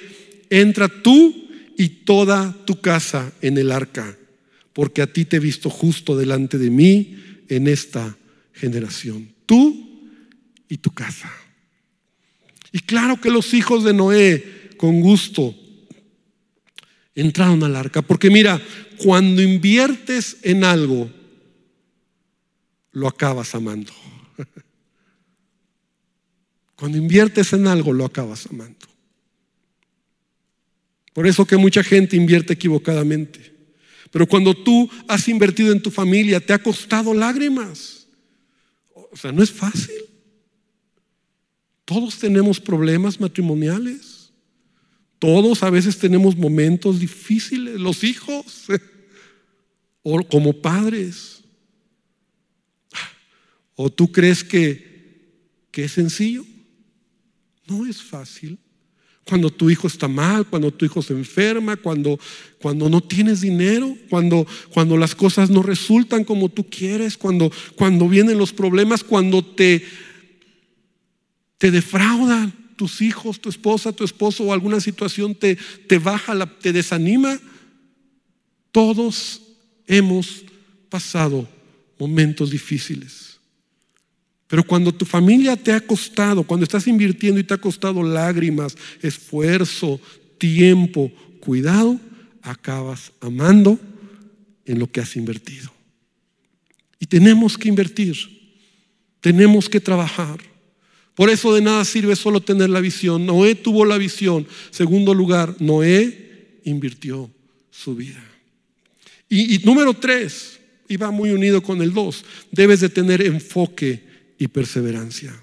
entra 0.51 0.89
tú 0.89 1.35
y 1.77 1.89
toda 1.89 2.55
tu 2.67 2.81
casa 2.81 3.33
en 3.41 3.59
el 3.59 3.73
arca, 3.73 4.17
porque 4.73 5.03
a 5.03 5.07
ti 5.07 5.25
te 5.25 5.37
he 5.37 5.41
visto 5.41 5.71
justo 5.71 6.17
delante 6.17 6.59
de 6.59 6.71
mí 6.71 7.17
en 7.49 7.69
esta 7.69 8.17
generación. 8.53 9.29
Tú 9.47 10.11
y 10.69 10.77
tu 10.79 10.91
casa. 10.91 11.33
Y 12.75 12.81
claro 12.81 13.21
que 13.21 13.31
los 13.31 13.55
hijos 13.55 13.85
de 13.85 13.95
Noé, 13.95 14.73
con 14.77 15.01
gusto, 15.01 15.55
entraron 17.15 17.63
al 17.63 17.77
arca. 17.77 18.03
Porque 18.03 18.31
mira, 18.31 18.61
cuando 18.99 19.41
inviertes 19.43 20.39
en 20.43 20.65
algo, 20.65 21.09
lo 22.91 23.07
acabas 23.07 23.55
amando. 23.55 23.93
Cuando 26.75 26.99
inviertes 26.99 27.53
en 27.53 27.69
algo, 27.69 27.93
lo 27.93 28.05
acabas 28.05 28.49
amando. 28.51 28.89
Por 31.13 31.29
eso 31.29 31.47
que 31.47 31.57
mucha 31.57 31.85
gente 31.85 32.17
invierte 32.17 32.55
equivocadamente. 32.55 33.55
Pero 34.11 34.27
cuando 34.27 34.53
tú 34.53 34.91
has 35.07 35.29
invertido 35.29 35.71
en 35.71 35.81
tu 35.81 35.93
familia, 35.93 36.41
te 36.41 36.53
ha 36.53 36.61
costado 36.61 37.15
lágrimas. 37.15 38.09
O 38.93 39.17
sea, 39.17 39.31
no 39.31 39.45
es 39.45 39.53
fácil. 39.53 39.95
Todos 41.85 42.19
tenemos 42.19 42.61
problemas 42.61 43.21
matrimoniales. 43.21 44.33
Todos 45.19 45.63
a 45.63 45.71
veces 45.71 45.99
tenemos 45.99 46.37
momentos 46.37 47.01
difíciles, 47.01 47.81
los 47.81 48.05
hijos, 48.05 48.67
o 50.03 50.23
como 50.25 50.53
padres. 50.53 51.43
¿O 53.77 53.91
tú 53.91 54.11
crees 54.13 54.45
que, 54.45 54.93
es 55.73 55.93
sencillo? 55.93 56.45
No 57.67 57.87
es 57.87 58.01
fácil. 58.01 58.59
Cuando 59.25 59.51
tu 59.51 59.71
hijo 59.71 59.87
está 59.87 60.07
mal, 60.07 60.47
cuando 60.47 60.71
tu 60.71 60.85
hijo 60.85 61.01
se 61.01 61.15
enferma, 61.15 61.77
cuando, 61.77 62.21
cuando 62.61 62.91
no 62.91 63.01
tienes 63.01 63.41
dinero, 63.41 63.97
cuando, 64.11 64.47
cuando 64.71 64.99
las 64.99 65.15
cosas 65.15 65.49
no 65.49 65.63
resultan 65.63 66.25
como 66.25 66.51
tú 66.51 66.69
quieres, 66.69 67.17
cuando, 67.17 67.51
cuando 67.75 68.07
vienen 68.09 68.37
los 68.37 68.53
problemas, 68.53 69.03
cuando 69.03 69.43
te, 69.43 69.83
te 71.59 71.71
defraudan 71.71 72.53
tus 72.77 73.01
hijos, 73.01 73.41
tu 73.41 73.49
esposa, 73.49 73.93
tu 73.93 74.05
esposo 74.05 74.45
o 74.45 74.53
alguna 74.53 74.81
situación 74.81 75.35
te, 75.35 75.57
te 75.87 75.99
baja, 75.99 76.35
la, 76.35 76.47
te 76.47 76.73
desanima. 76.73 77.39
Todos 78.73 79.43
hemos 79.87 80.45
pasado 80.89 81.49
momentos 81.99 82.51
difíciles. 82.51 83.39
Pero 84.47 84.65
cuando 84.65 84.93
tu 84.93 85.05
familia 85.05 85.57
te 85.57 85.73
ha 85.73 85.81
costado, 85.81 86.45
cuando 86.45 86.65
estás 86.65 86.87
invirtiendo 86.87 87.41
y 87.41 87.45
te 87.45 87.55
ha 87.55 87.59
costado 87.59 88.03
lágrimas, 88.03 88.77
esfuerzo, 89.03 90.01
tiempo, 90.39 91.11
cuidado, 91.41 91.99
acabas 92.43 93.13
amando 93.21 93.79
en 94.65 94.79
lo 94.79 94.91
que 94.91 95.01
has 95.01 95.17
invertido. 95.17 95.73
Y 96.99 97.07
tenemos 97.07 97.59
que 97.59 97.69
invertir, 97.69 98.17
tenemos 99.21 99.69
que 99.69 99.81
trabajar. 99.81 100.39
Por 101.15 101.31
eso 101.31 101.55
de 101.55 101.63
nada 101.63 101.85
sirve 101.85 102.17
solo 102.17 102.41
tener 102.41 102.71
la 102.71 102.81
visión. 102.81 103.25
Noé 103.25 103.55
tuvo 103.55 103.85
la 103.85 103.99
visión. 103.99 104.47
Segundo 104.71 105.15
lugar, 105.15 105.55
Noé 105.61 106.61
invirtió 106.65 107.31
su 107.71 107.95
vida. 107.95 108.23
Y, 109.29 109.59
número 109.59 109.95
tres, 109.95 110.61
y 110.89 110.97
va 110.97 111.11
muy 111.11 111.31
unido 111.31 111.63
con 111.63 111.83
el 111.83 111.93
dos, 111.93 112.25
debes 112.51 112.81
de 112.81 112.89
tener 112.89 113.23
enfoque 113.23 114.05
y 114.39 114.49
perseverancia. 114.49 115.35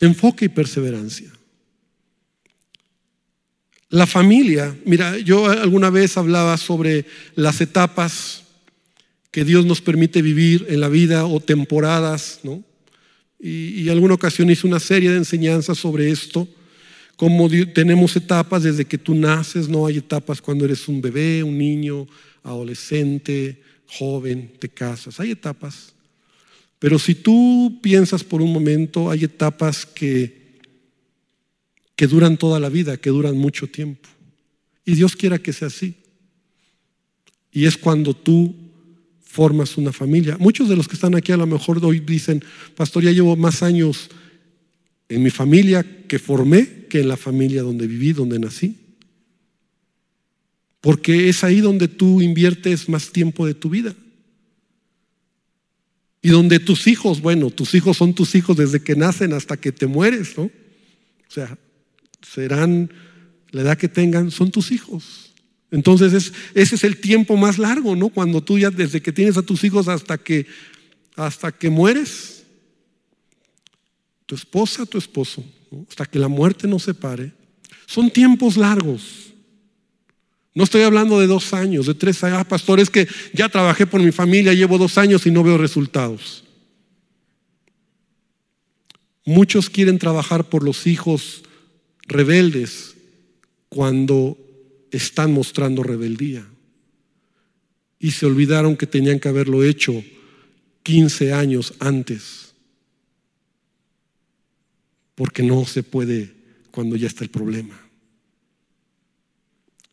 Enfoque 0.00 0.46
y 0.46 0.48
perseverancia. 0.48 1.32
La 3.88 4.06
familia, 4.06 4.76
mira, 4.84 5.18
yo 5.18 5.46
alguna 5.46 5.90
vez 5.90 6.16
hablaba 6.16 6.56
sobre 6.56 7.06
las 7.36 7.60
etapas 7.60 8.42
que 9.30 9.44
Dios 9.44 9.66
nos 9.66 9.80
permite 9.80 10.22
vivir 10.22 10.66
en 10.68 10.80
la 10.80 10.88
vida 10.88 11.26
o 11.26 11.40
temporadas, 11.40 12.40
¿no? 12.42 12.62
Y, 13.44 13.82
y 13.82 13.88
alguna 13.90 14.14
ocasión 14.14 14.48
hice 14.48 14.66
una 14.66 14.80
serie 14.80 15.10
de 15.10 15.18
enseñanzas 15.18 15.76
sobre 15.76 16.10
esto, 16.10 16.48
como 17.16 17.48
tenemos 17.72 18.16
etapas 18.16 18.62
desde 18.62 18.86
que 18.86 18.98
tú 18.98 19.14
naces, 19.14 19.68
no 19.68 19.86
hay 19.86 19.98
etapas 19.98 20.40
cuando 20.40 20.64
eres 20.64 20.88
un 20.88 21.00
bebé, 21.00 21.42
un 21.44 21.58
niño, 21.58 22.08
adolescente, 22.42 23.62
joven, 23.86 24.52
te 24.58 24.68
casas, 24.68 25.20
hay 25.20 25.32
etapas. 25.32 25.92
Pero 26.78 26.98
si 26.98 27.14
tú 27.14 27.78
piensas 27.82 28.24
por 28.24 28.42
un 28.42 28.52
momento, 28.52 29.10
hay 29.10 29.24
etapas 29.24 29.86
que 29.86 30.44
que 31.96 32.06
duran 32.06 32.36
toda 32.36 32.60
la 32.60 32.68
vida, 32.68 32.96
que 32.96 33.10
duran 33.10 33.36
mucho 33.36 33.66
tiempo. 33.66 34.08
Y 34.84 34.94
Dios 34.94 35.16
quiera 35.16 35.38
que 35.38 35.52
sea 35.52 35.68
así. 35.68 35.94
Y 37.52 37.66
es 37.66 37.76
cuando 37.76 38.14
tú 38.14 38.54
formas 39.34 39.76
una 39.76 39.92
familia. 39.92 40.36
Muchos 40.38 40.68
de 40.68 40.76
los 40.76 40.86
que 40.86 40.94
están 40.94 41.16
aquí 41.16 41.32
a 41.32 41.36
lo 41.36 41.46
mejor 41.46 41.84
hoy 41.84 41.98
dicen, 41.98 42.42
pastor, 42.76 43.02
ya 43.02 43.10
llevo 43.10 43.34
más 43.34 43.64
años 43.64 44.08
en 45.08 45.24
mi 45.24 45.30
familia 45.30 45.84
que 46.06 46.20
formé 46.20 46.86
que 46.88 47.00
en 47.00 47.08
la 47.08 47.16
familia 47.16 47.62
donde 47.62 47.88
viví, 47.88 48.12
donde 48.12 48.38
nací. 48.38 48.78
Porque 50.80 51.28
es 51.28 51.42
ahí 51.42 51.60
donde 51.60 51.88
tú 51.88 52.22
inviertes 52.22 52.88
más 52.88 53.10
tiempo 53.10 53.44
de 53.44 53.54
tu 53.54 53.70
vida. 53.70 53.96
Y 56.22 56.28
donde 56.28 56.60
tus 56.60 56.86
hijos, 56.86 57.20
bueno, 57.20 57.50
tus 57.50 57.74
hijos 57.74 57.96
son 57.96 58.14
tus 58.14 58.36
hijos 58.36 58.56
desde 58.56 58.84
que 58.84 58.94
nacen 58.94 59.32
hasta 59.32 59.56
que 59.56 59.72
te 59.72 59.88
mueres, 59.88 60.38
¿no? 60.38 60.44
O 60.44 61.30
sea, 61.30 61.58
serán 62.22 62.92
la 63.50 63.62
edad 63.62 63.78
que 63.78 63.88
tengan, 63.88 64.30
son 64.30 64.52
tus 64.52 64.70
hijos. 64.70 65.33
Entonces 65.74 66.32
ese 66.54 66.74
es 66.76 66.84
el 66.84 66.98
tiempo 66.98 67.36
más 67.36 67.58
largo, 67.58 67.96
¿no? 67.96 68.08
Cuando 68.08 68.40
tú 68.40 68.56
ya 68.60 68.70
desde 68.70 69.02
que 69.02 69.10
tienes 69.10 69.36
a 69.36 69.42
tus 69.42 69.64
hijos 69.64 69.88
hasta 69.88 70.16
que 70.16 70.46
hasta 71.16 71.50
que 71.50 71.68
mueres, 71.68 72.44
tu 74.24 74.36
esposa, 74.36 74.86
tu 74.86 74.98
esposo, 74.98 75.44
hasta 75.88 76.06
que 76.06 76.20
la 76.20 76.28
muerte 76.28 76.68
nos 76.68 76.84
separe, 76.84 77.32
son 77.86 78.08
tiempos 78.08 78.56
largos. 78.56 79.32
No 80.54 80.62
estoy 80.62 80.82
hablando 80.82 81.18
de 81.18 81.26
dos 81.26 81.52
años, 81.52 81.86
de 81.86 81.94
tres 81.94 82.22
años. 82.22 82.38
Ah, 82.38 82.44
pastor, 82.44 82.78
es 82.78 82.88
que 82.88 83.08
ya 83.32 83.48
trabajé 83.48 83.84
por 83.84 84.00
mi 84.00 84.12
familia, 84.12 84.54
llevo 84.54 84.78
dos 84.78 84.96
años 84.96 85.26
y 85.26 85.32
no 85.32 85.42
veo 85.42 85.58
resultados. 85.58 86.44
Muchos 89.24 89.68
quieren 89.70 89.98
trabajar 89.98 90.48
por 90.48 90.62
los 90.62 90.86
hijos 90.86 91.42
rebeldes 92.06 92.94
cuando 93.68 94.38
están 94.96 95.32
mostrando 95.32 95.82
rebeldía. 95.82 96.46
Y 97.98 98.12
se 98.12 98.26
olvidaron 98.26 98.76
que 98.76 98.86
tenían 98.86 99.18
que 99.18 99.28
haberlo 99.28 99.64
hecho 99.64 100.04
15 100.82 101.32
años 101.32 101.74
antes. 101.80 102.54
Porque 105.14 105.42
no 105.42 105.64
se 105.64 105.82
puede 105.82 106.32
cuando 106.70 106.96
ya 106.96 107.06
está 107.06 107.24
el 107.24 107.30
problema. 107.30 107.80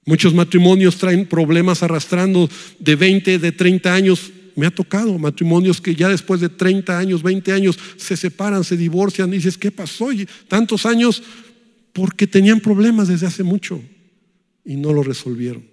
Muchos 0.05 0.33
matrimonios 0.33 0.97
traen 0.97 1.27
problemas 1.27 1.83
arrastrando 1.83 2.49
de 2.79 2.95
20, 2.95 3.39
de 3.39 3.51
30 3.51 3.93
años. 3.93 4.31
Me 4.55 4.65
ha 4.65 4.71
tocado 4.71 5.17
matrimonios 5.17 5.79
que 5.79 5.95
ya 5.95 6.09
después 6.09 6.41
de 6.41 6.49
30 6.49 6.97
años, 6.97 7.23
20 7.23 7.53
años, 7.53 7.79
se 7.97 8.17
separan, 8.17 8.63
se 8.63 8.75
divorcian 8.75 9.29
y 9.29 9.37
dices, 9.37 9.57
¿qué 9.57 9.71
pasó? 9.71 10.09
tantos 10.47 10.85
años 10.85 11.23
porque 11.93 12.27
tenían 12.27 12.59
problemas 12.59 13.07
desde 13.07 13.27
hace 13.27 13.43
mucho 13.43 13.81
y 14.65 14.75
no 14.75 14.93
lo 14.93 15.03
resolvieron. 15.03 15.65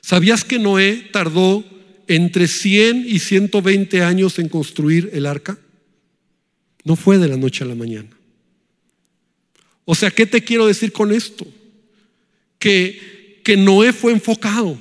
¿Sabías 0.00 0.44
que 0.44 0.58
Noé 0.58 1.08
tardó 1.12 1.64
entre 2.08 2.48
100 2.48 3.04
y 3.06 3.18
120 3.18 4.02
años 4.02 4.38
en 4.38 4.48
construir 4.48 5.10
el 5.12 5.26
arca? 5.26 5.58
No 6.84 6.96
fue 6.96 7.18
de 7.18 7.28
la 7.28 7.36
noche 7.36 7.64
a 7.64 7.66
la 7.66 7.74
mañana. 7.74 8.10
O 9.84 9.94
sea, 9.94 10.10
¿qué 10.10 10.26
te 10.26 10.42
quiero 10.42 10.66
decir 10.66 10.92
con 10.92 11.12
esto? 11.12 11.46
Que, 12.58 13.40
que 13.44 13.56
Noé 13.56 13.92
fue 13.92 14.12
enfocado, 14.12 14.78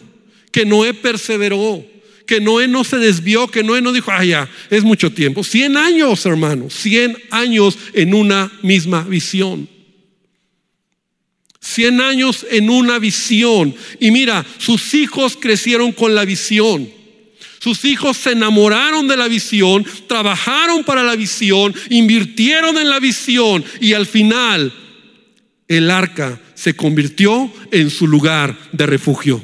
que 0.51 0.65
Noé 0.65 0.93
perseveró, 0.93 1.86
que 2.25 2.39
Noé 2.39 2.67
no 2.67 2.84
se 2.84 2.97
desvió, 2.97 3.47
que 3.47 3.63
Noé 3.63 3.82
no 3.82 3.91
dijo, 3.91 4.12
ah, 4.12 4.23
ya, 4.23 4.49
es 4.69 4.84
mucho 4.84 5.12
tiempo. 5.12 5.43
100 5.43 5.77
años, 5.77 6.25
hermanos, 6.25 6.73
100 6.75 7.17
años 7.32 7.77
en 7.93 8.13
una 8.13 8.51
misma 8.62 9.03
visión. 9.03 9.67
100 11.69 12.01
años 12.01 12.45
en 12.49 12.69
una 12.69 12.99
visión. 12.99 13.75
Y 13.99 14.12
mira, 14.12 14.45
sus 14.58 14.93
hijos 14.93 15.38
crecieron 15.39 15.91
con 15.91 16.15
la 16.15 16.25
visión. 16.25 16.89
Sus 17.60 17.84
hijos 17.86 18.17
se 18.17 18.32
enamoraron 18.32 19.08
de 19.08 19.17
la 19.17 19.27
visión, 19.27 19.86
trabajaron 20.08 20.84
para 20.84 21.03
la 21.03 21.15
visión, 21.15 21.75
invirtieron 21.89 22.77
en 22.77 22.89
la 22.89 22.99
visión 22.99 23.63
y 23.82 23.93
al 23.93 24.05
final 24.05 24.73
el 25.67 25.91
arca 25.91 26.41
se 26.55 26.75
convirtió 26.75 27.51
en 27.71 27.89
su 27.89 28.08
lugar 28.08 28.58
de 28.71 28.86
refugio. 28.86 29.43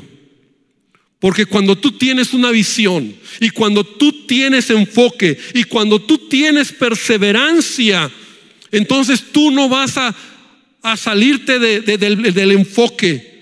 Porque 1.19 1.45
cuando 1.45 1.77
tú 1.77 1.91
tienes 1.91 2.33
una 2.33 2.51
visión 2.51 3.13
y 3.39 3.49
cuando 3.49 3.83
tú 3.83 4.25
tienes 4.25 4.69
enfoque 4.69 5.37
y 5.53 5.63
cuando 5.63 5.99
tú 6.01 6.17
tienes 6.29 6.71
perseverancia, 6.71 8.09
entonces 8.71 9.25
tú 9.31 9.51
no 9.51 9.67
vas 9.67 9.97
a, 9.97 10.15
salirte 10.95 11.59
del, 11.59 12.51
enfoque. 12.51 13.33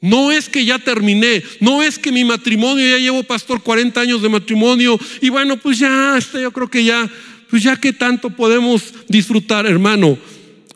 No 0.00 0.32
es 0.32 0.48
que 0.48 0.64
ya 0.64 0.78
terminé, 0.78 1.42
no 1.60 1.82
es 1.82 1.98
que 1.98 2.10
mi 2.10 2.24
matrimonio, 2.24 2.88
ya 2.88 2.98
llevo 2.98 3.22
pastor 3.22 3.62
40 3.62 4.00
años 4.00 4.22
de 4.22 4.28
matrimonio 4.28 4.98
y 5.20 5.28
bueno, 5.28 5.56
pues 5.58 5.78
ya, 5.78 6.16
este, 6.18 6.42
yo 6.42 6.50
creo 6.50 6.68
que 6.68 6.82
ya, 6.82 7.08
pues 7.48 7.62
ya 7.62 7.76
que 7.76 7.92
tanto 7.92 8.30
podemos 8.30 8.82
disfrutar, 9.08 9.66
hermano. 9.66 10.18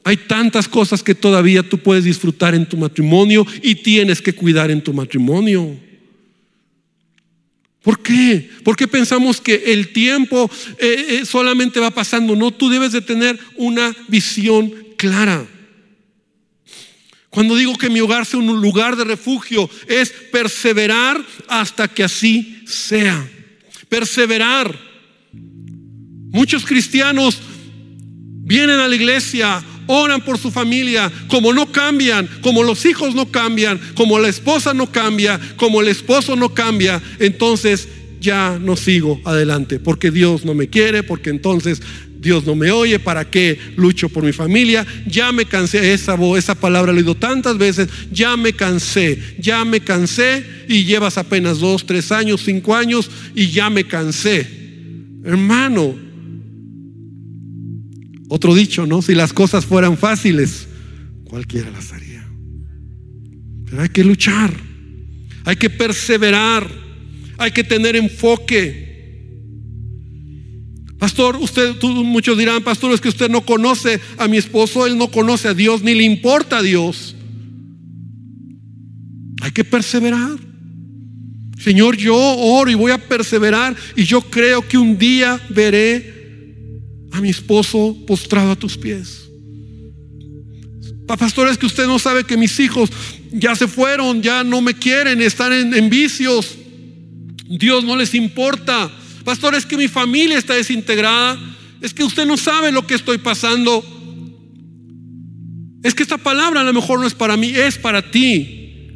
Hay 0.05 0.17
tantas 0.17 0.69
cosas 0.69 1.03
que 1.03 1.17
todavía 1.17 1.65
tú 1.65 1.79
puedes 1.79 2.05
disfrutar 2.05 2.55
en 2.55 2.67
tu 2.67 2.77
matrimonio 2.77 3.45
y 3.63 3.75
tienes 3.75 4.23
que 4.23 4.33
cuidar 4.33 4.71
en 4.71 4.81
tu 4.81 4.93
matrimonio. 4.93 5.77
¿Por 7.87 8.01
qué? 8.03 8.51
Porque 8.65 8.89
pensamos 8.89 9.41
que 9.41 9.63
el 9.67 9.93
tiempo 9.93 10.51
eh, 10.79 11.07
eh, 11.09 11.25
solamente 11.25 11.79
va 11.79 11.93
pasando. 11.93 12.35
No, 12.35 12.51
tú 12.51 12.69
debes 12.69 12.91
de 12.91 13.01
tener 13.01 13.39
una 13.57 13.95
visión 14.09 14.73
clara. 14.97 15.47
Cuando 17.37 17.55
digo 17.55 17.77
que 17.77 17.91
mi 17.91 18.01
hogar 18.01 18.25
sea 18.25 18.41
un 18.41 18.63
lugar 18.63 18.97
de 18.97 19.05
refugio, 19.05 19.69
es 19.89 20.09
perseverar 20.33 21.23
hasta 21.49 21.87
que 21.87 22.03
así 22.03 22.63
sea. 22.67 23.29
Perseverar. 23.91 24.75
Muchos 26.31 26.65
cristianos 26.65 27.39
vienen 28.43 28.81
a 28.81 28.89
la 28.89 28.97
iglesia 28.97 29.63
oran 29.87 30.23
por 30.23 30.39
su 30.39 30.51
familia, 30.51 31.13
como 31.29 31.53
no 31.53 31.71
cambian, 31.71 32.27
como 32.41 32.63
los 32.63 32.87
hijos 32.87 33.15
no 33.15 33.31
cambian, 33.31 33.79
como 33.95 34.19
la 34.19 34.29
esposa 34.29 34.73
no 34.73 34.91
cambia, 34.91 35.39
como 35.57 35.83
el 35.83 35.89
esposo 35.89 36.37
no 36.37 36.55
cambia, 36.55 37.03
entonces 37.19 37.87
ya 38.19 38.59
no 38.59 38.77
sigo 38.77 39.21
adelante, 39.27 39.79
porque 39.79 40.11
Dios 40.11 40.47
no 40.47 40.55
me 40.55 40.69
quiere, 40.69 41.03
porque 41.03 41.29
entonces 41.29 41.83
Dios 42.19 42.45
no 42.45 42.55
me 42.55 42.71
oye, 42.71 42.99
¿para 42.99 43.31
qué 43.31 43.59
lucho 43.77 44.09
por 44.09 44.25
mi 44.25 44.33
familia? 44.33 44.87
Ya 45.07 45.33
me 45.33 45.45
cansé, 45.45 45.93
esa, 45.93 46.17
esa 46.37 46.55
palabra 46.55 46.93
la 46.93 46.99
he 46.99 47.03
oído 47.03 47.15
tantas 47.15 47.59
veces, 47.59 47.89
ya 48.11 48.37
me 48.37 48.53
cansé, 48.53 49.21
ya 49.39 49.65
me 49.65 49.81
cansé 49.81 50.45
y 50.69 50.85
llevas 50.85 51.19
apenas 51.19 51.59
dos, 51.59 51.87
tres 51.87 52.11
años, 52.13 52.43
cinco 52.45 52.75
años 52.75 53.11
y 53.35 53.49
ya 53.49 53.71
me 53.71 53.85
cansé. 53.85 54.47
Hermano, 55.25 55.97
otro 58.29 58.55
dicho, 58.55 58.87
¿no? 58.87 59.03
Si 59.03 59.15
las 59.15 59.33
cosas 59.33 59.65
fueran 59.65 59.97
fáciles, 59.97 60.69
cualquiera 61.25 61.71
las 61.71 61.93
haría. 61.93 62.27
Pero 63.65 63.83
hay 63.83 63.89
que 63.89 64.05
luchar, 64.05 64.53
hay 65.45 65.57
que 65.57 65.71
perseverar, 65.71 66.69
hay 67.39 67.51
que 67.51 67.65
tener 67.65 67.97
enfoque. 67.97 68.86
Pastor, 70.99 71.37
usted, 71.37 71.75
muchos 71.83 72.39
dirán, 72.39 72.63
pastor, 72.63 72.93
es 72.93 73.01
que 73.01 73.09
usted 73.09 73.29
no 73.29 73.43
conoce 73.45 74.01
a 74.17 74.29
mi 74.29 74.39
esposo, 74.39 74.87
él 74.87 74.97
no 74.97 75.11
conoce 75.11 75.49
a 75.49 75.55
Dios, 75.55 75.83
ni 75.83 75.95
le 75.95 76.05
importa 76.05 76.59
a 76.59 76.63
Dios. 76.63 77.15
Hay 79.43 79.51
que 79.53 79.65
perseverar. 79.65 80.39
Señor, 81.59 81.97
yo 81.97 82.17
oro 82.17 82.71
y 82.71 82.75
voy 82.75 82.93
a 82.93 82.99
perseverar 82.99 83.77
y 83.95 84.05
yo 84.05 84.23
creo 84.23 84.67
que 84.67 84.79
un 84.79 84.97
día 84.97 85.41
veré 85.51 86.15
a 87.13 87.21
mi 87.21 87.29
esposo 87.31 87.97
postrado 88.07 88.53
a 88.53 88.57
tus 88.57 88.77
pies. 88.77 89.29
Pastor, 91.07 91.49
es 91.49 91.59
que 91.59 91.67
usted 91.67 91.87
no 91.87 91.99
sabe 91.99 92.25
que 92.25 92.37
mis 92.37 92.59
hijos 92.59 92.91
ya 93.33 93.55
se 93.55 93.69
fueron, 93.69 94.23
ya 94.23 94.43
no 94.43 94.61
me 94.61 94.75
quieren, 94.75 95.21
están 95.21 95.53
en, 95.53 95.75
en 95.75 95.89
vicios. 95.89 96.57
Dios 97.49 97.85
no 97.85 97.97
les 97.97 98.15
importa. 98.15 98.91
Pastor, 99.27 99.57
es 99.57 99.67
que 99.67 99.77
mi 99.77 99.89
familia 99.89 100.39
está 100.39 100.55
desintegrada. 100.55 101.37
Es 101.81 101.93
que 101.93 102.05
usted 102.05 102.25
no 102.27 102.37
sabe 102.37 102.71
lo 102.71 102.87
que 102.87 102.95
estoy 102.95 103.19
pasando. 103.19 103.85
Es 105.83 105.97
que 105.97 106.05
esta 106.05 106.17
palabra 106.17 106.61
a 106.61 106.65
lo 106.65 106.73
mejor 106.73 107.01
no 107.01 107.09
es 107.09 107.15
para 107.15 107.37
mí, 107.37 107.49
es 107.49 107.77
para 107.77 108.09
ti. 108.09 108.87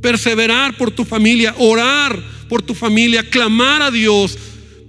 Perseverar 0.00 0.76
por 0.76 0.92
tu 0.92 1.04
familia, 1.04 1.56
orar 1.58 2.22
por 2.48 2.62
tu 2.62 2.72
familia, 2.72 3.28
clamar 3.28 3.82
a 3.82 3.90
Dios, 3.90 4.38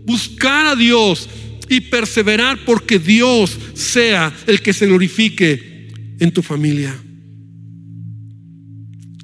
buscar 0.06 0.68
a 0.68 0.76
Dios 0.76 1.28
y 1.68 1.82
perseverar 1.82 2.60
porque 2.64 3.00
Dios 3.00 3.58
sea 3.74 4.32
el 4.46 4.62
que 4.62 4.72
se 4.72 4.86
glorifique 4.86 5.90
en 6.20 6.32
tu 6.32 6.44
familia. 6.44 6.96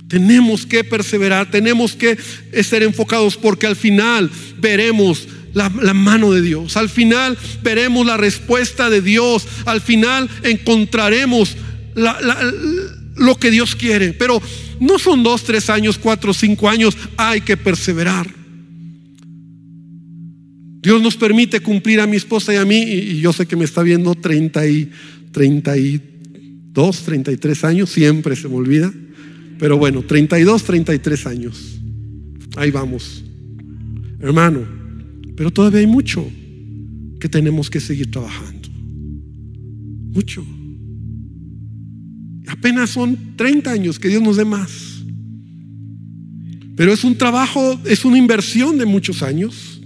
Tenemos 0.07 0.66
que 0.66 0.84
perseverar, 0.84 1.51
tenemos 1.51 1.95
que 1.95 2.18
ser 2.64 2.82
enfocados 2.82 3.38
porque 3.38 3.68
al 3.68 3.76
final 3.76 4.32
veremos 4.57 5.28
la, 5.54 5.93
mano 5.93 6.32
de 6.32 6.41
Dios. 6.41 6.78
Al 6.78 6.89
final 6.89 7.38
veremos 7.64 8.06
la 8.06 8.18
respuesta 8.18 8.89
de 8.89 9.02
Dios. 9.02 9.47
Al 9.66 9.82
final 9.82 10.30
encontraremos 10.43 11.56
lo 13.16 13.38
que 13.38 13.52
Dios 13.52 13.76
quiere. 13.76 14.14
Pero 14.14 14.41
no 14.80 14.99
son 14.99 15.24
dos, 15.24 15.43
tres 15.43 15.70
años, 15.70 15.97
cuatro, 15.97 16.34
cinco 16.34 16.70
años. 16.70 16.97
Hay 17.18 17.41
que 17.41 17.58
perseverar. 17.58 18.28
Dios 20.82 21.02
nos 21.02 21.16
permite 21.16 21.60
cumplir 21.60 21.99
a 21.99 22.08
mi 22.08 22.18
esposa 22.18 22.54
y 22.54 22.58
a 22.58 22.66
mí. 22.66 22.82
Y 22.82 23.20
yo 23.20 23.34
sé 23.34 23.45
que 23.45 23.56
me 23.56 23.66
está 23.66 23.84
viendo 23.84 24.16
30 24.16 24.68
y 24.68 24.89
32, 25.32 27.02
33 27.04 27.64
años. 27.66 27.89
Siempre 27.89 28.36
se 28.36 28.47
me 28.47 28.56
olvida. 28.56 28.91
Pero 29.60 29.78
bueno, 29.78 30.02
32, 30.02 30.64
33 30.64 31.28
años. 31.28 31.80
Ahí 32.56 32.72
vamos. 32.72 33.24
Hermano, 34.20 34.80
pero 35.41 35.49
todavía 35.49 35.79
hay 35.79 35.87
mucho 35.87 36.23
que 37.19 37.27
tenemos 37.27 37.67
que 37.67 37.79
seguir 37.79 38.11
trabajando. 38.11 38.69
Mucho. 40.13 40.45
Apenas 42.45 42.91
son 42.91 43.17
30 43.37 43.71
años 43.71 43.97
que 43.97 44.09
Dios 44.09 44.21
nos 44.21 44.37
dé 44.37 44.45
más. 44.45 45.01
Pero 46.75 46.93
es 46.93 47.03
un 47.03 47.17
trabajo, 47.17 47.79
es 47.85 48.05
una 48.05 48.19
inversión 48.19 48.77
de 48.77 48.85
muchos 48.85 49.23
años. 49.23 49.81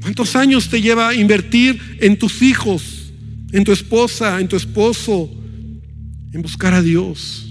¿Cuántos 0.00 0.36
años 0.36 0.68
te 0.68 0.80
lleva 0.80 1.12
invertir 1.12 1.80
en 2.00 2.16
tus 2.16 2.40
hijos, 2.40 3.12
en 3.50 3.64
tu 3.64 3.72
esposa, 3.72 4.40
en 4.40 4.46
tu 4.46 4.54
esposo, 4.54 5.28
en 6.30 6.40
buscar 6.40 6.72
a 6.72 6.82
Dios? 6.82 7.50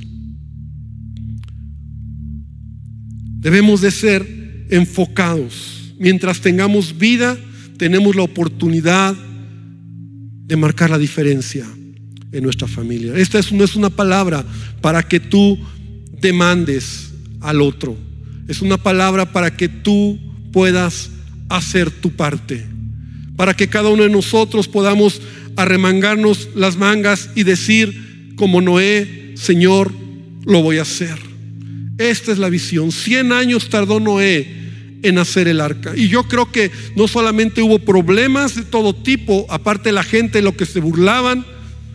Debemos 3.42 3.82
de 3.82 3.92
ser 3.92 4.66
enfocados. 4.70 5.83
Mientras 6.00 6.42
tengamos 6.42 6.98
vida, 6.98 7.38
tenemos 7.78 8.16
la 8.16 8.24
oportunidad 8.24 9.16
de 10.46 10.56
marcar 10.56 10.90
la 10.90 10.98
diferencia 10.98 11.66
en 12.32 12.44
nuestra 12.44 12.68
familia. 12.68 13.16
Esta 13.16 13.40
no 13.52 13.64
es 13.64 13.76
una 13.76 13.90
palabra 13.90 14.46
para 14.82 15.04
que 15.04 15.20
tú 15.20 15.58
demandes 16.20 17.12
al 17.42 17.62
otro. 17.62 17.98
Es 18.48 18.62
una 18.62 18.78
palabra 18.78 19.32
para 19.32 19.56
que 19.56 19.70
tú 19.70 20.20
puedas 20.52 21.12
hacer 21.50 21.92
tu 21.92 22.12
parte. 22.12 22.66
Para 23.36 23.56
que 23.56 23.68
cada 23.68 23.90
uno 23.90 24.04
de 24.04 24.10
nosotros 24.10 24.68
podamos 24.68 25.22
arremangarnos 25.56 26.50
las 26.56 26.78
mangas 26.78 27.30
y 27.36 27.44
decir, 27.44 28.34
como 28.36 28.62
Noé, 28.62 29.34
Señor, 29.36 29.92
lo 30.46 30.62
voy 30.62 30.78
a 30.78 30.84
hacer. 30.84 31.18
Esta 31.98 32.32
es 32.32 32.40
la 32.40 32.50
visión. 32.50 32.92
Cien 32.92 33.32
años 33.32 33.70
tardó 33.70 34.00
Noé 34.00 34.63
en 35.04 35.18
hacer 35.20 35.48
el 35.48 35.62
arca. 35.62 35.94
Y 35.96 36.08
yo 36.08 36.24
creo 36.24 36.52
que 36.52 36.72
no 36.96 37.08
solamente 37.08 37.62
hubo 37.62 37.80
problemas 37.80 38.56
de 38.56 38.64
todo 38.64 38.96
tipo, 38.96 39.46
aparte 39.50 39.92
la 39.92 40.04
gente, 40.04 40.42
lo 40.42 40.58
que 40.58 40.66
se 40.66 40.80
burlaban, 40.80 41.46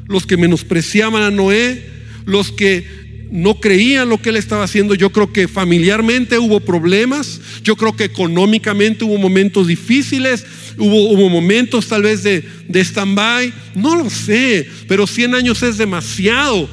los 0.06 0.26
que 0.26 0.36
menospreciaban 0.36 1.22
a 1.22 1.30
Noé, 1.30 1.84
los 2.24 2.52
que 2.52 2.86
no 3.30 3.60
creían 3.60 4.08
lo 4.08 4.22
que 4.22 4.30
él 4.30 4.36
estaba 4.36 4.64
haciendo. 4.64 4.94
Yo 4.94 5.10
creo 5.10 5.32
que 5.32 5.48
familiarmente 5.48 6.38
hubo 6.38 6.60
problemas, 6.60 7.40
yo 7.62 7.76
creo 7.76 7.96
que 7.96 8.04
económicamente 8.04 9.04
hubo 9.04 9.18
momentos 9.18 9.66
difíciles, 9.66 10.46
hubo, 10.78 11.10
hubo 11.10 11.28
momentos 11.28 11.88
tal 11.88 12.02
vez 12.02 12.22
de, 12.22 12.42
de 12.68 12.80
stand-by, 12.80 13.52
no 13.74 13.96
lo 13.96 14.08
sé, 14.08 14.68
pero 14.86 15.06
100 15.06 15.34
años 15.34 15.62
es 15.62 15.76
demasiado. 15.76 16.68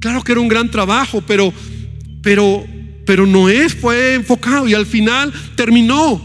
Claro 0.00 0.22
que 0.22 0.32
era 0.32 0.40
un 0.40 0.48
gran 0.48 0.70
trabajo, 0.70 1.22
pero 1.26 1.52
pero, 2.24 2.66
pero 3.06 3.26
Noé 3.26 3.68
fue 3.68 4.14
enfocado 4.14 4.68
y 4.68 4.74
al 4.74 4.86
final 4.86 5.32
terminó 5.56 6.20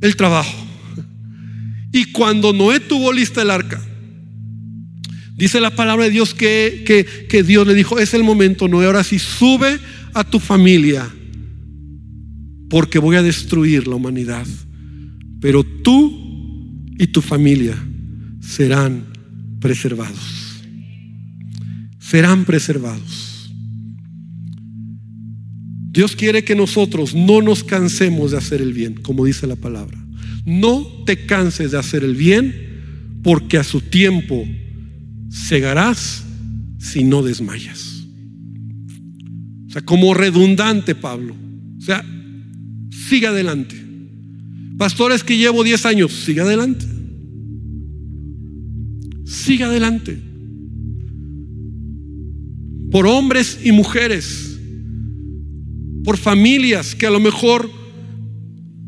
el 0.00 0.16
trabajo. 0.16 0.56
Y 1.92 2.06
cuando 2.06 2.52
Noé 2.52 2.80
tuvo 2.80 3.12
lista 3.12 3.42
el 3.42 3.50
arca, 3.50 3.82
dice 5.34 5.60
la 5.60 5.74
palabra 5.74 6.04
de 6.04 6.10
Dios 6.10 6.34
que, 6.34 6.84
que, 6.86 7.06
que 7.28 7.42
Dios 7.42 7.66
le 7.66 7.74
dijo, 7.74 7.98
es 7.98 8.14
el 8.14 8.22
momento, 8.22 8.68
Noé, 8.68 8.86
ahora 8.86 9.04
sí 9.04 9.18
sube 9.18 9.78
a 10.14 10.24
tu 10.24 10.38
familia, 10.38 11.08
porque 12.68 12.98
voy 12.98 13.16
a 13.16 13.22
destruir 13.22 13.88
la 13.88 13.96
humanidad. 13.96 14.46
Pero 15.40 15.64
tú 15.64 16.30
y 16.98 17.06
tu 17.06 17.22
familia 17.22 17.76
serán 18.40 19.06
preservados. 19.60 20.60
Serán 21.98 22.44
preservados. 22.44 23.29
Dios 25.90 26.14
quiere 26.14 26.44
que 26.44 26.54
nosotros 26.54 27.14
no 27.14 27.42
nos 27.42 27.64
cansemos 27.64 28.30
de 28.30 28.38
hacer 28.38 28.62
el 28.62 28.72
bien, 28.72 28.94
como 28.94 29.24
dice 29.24 29.48
la 29.48 29.56
palabra. 29.56 29.98
No 30.44 30.86
te 31.04 31.26
canses 31.26 31.72
de 31.72 31.78
hacer 31.78 32.04
el 32.04 32.14
bien, 32.14 32.54
porque 33.24 33.58
a 33.58 33.64
su 33.64 33.80
tiempo 33.80 34.46
cegarás 35.32 36.24
si 36.78 37.02
no 37.02 37.22
desmayas. 37.22 38.06
O 39.66 39.72
sea, 39.72 39.82
como 39.82 40.14
redundante, 40.14 40.94
Pablo. 40.94 41.34
O 41.78 41.80
sea, 41.80 42.04
siga 43.08 43.30
adelante. 43.30 43.76
Pastores 44.78 45.24
que 45.24 45.36
llevo 45.36 45.64
10 45.64 45.86
años, 45.86 46.12
siga 46.12 46.44
adelante. 46.44 46.86
Siga 49.24 49.66
adelante. 49.66 50.18
Por 52.90 53.06
hombres 53.06 53.58
y 53.64 53.72
mujeres 53.72 54.49
por 56.04 56.16
familias 56.16 56.94
que 56.94 57.06
a 57.06 57.10
lo 57.10 57.20
mejor 57.20 57.70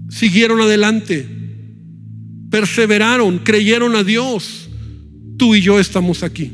siguieron 0.09 0.61
adelante, 0.61 1.27
perseveraron, 2.51 3.39
creyeron 3.39 3.97
a 3.97 4.05
Dios. 4.05 4.69
Tú 5.37 5.55
y 5.55 5.61
yo 5.61 5.81
estamos 5.81 6.23
aquí. 6.23 6.53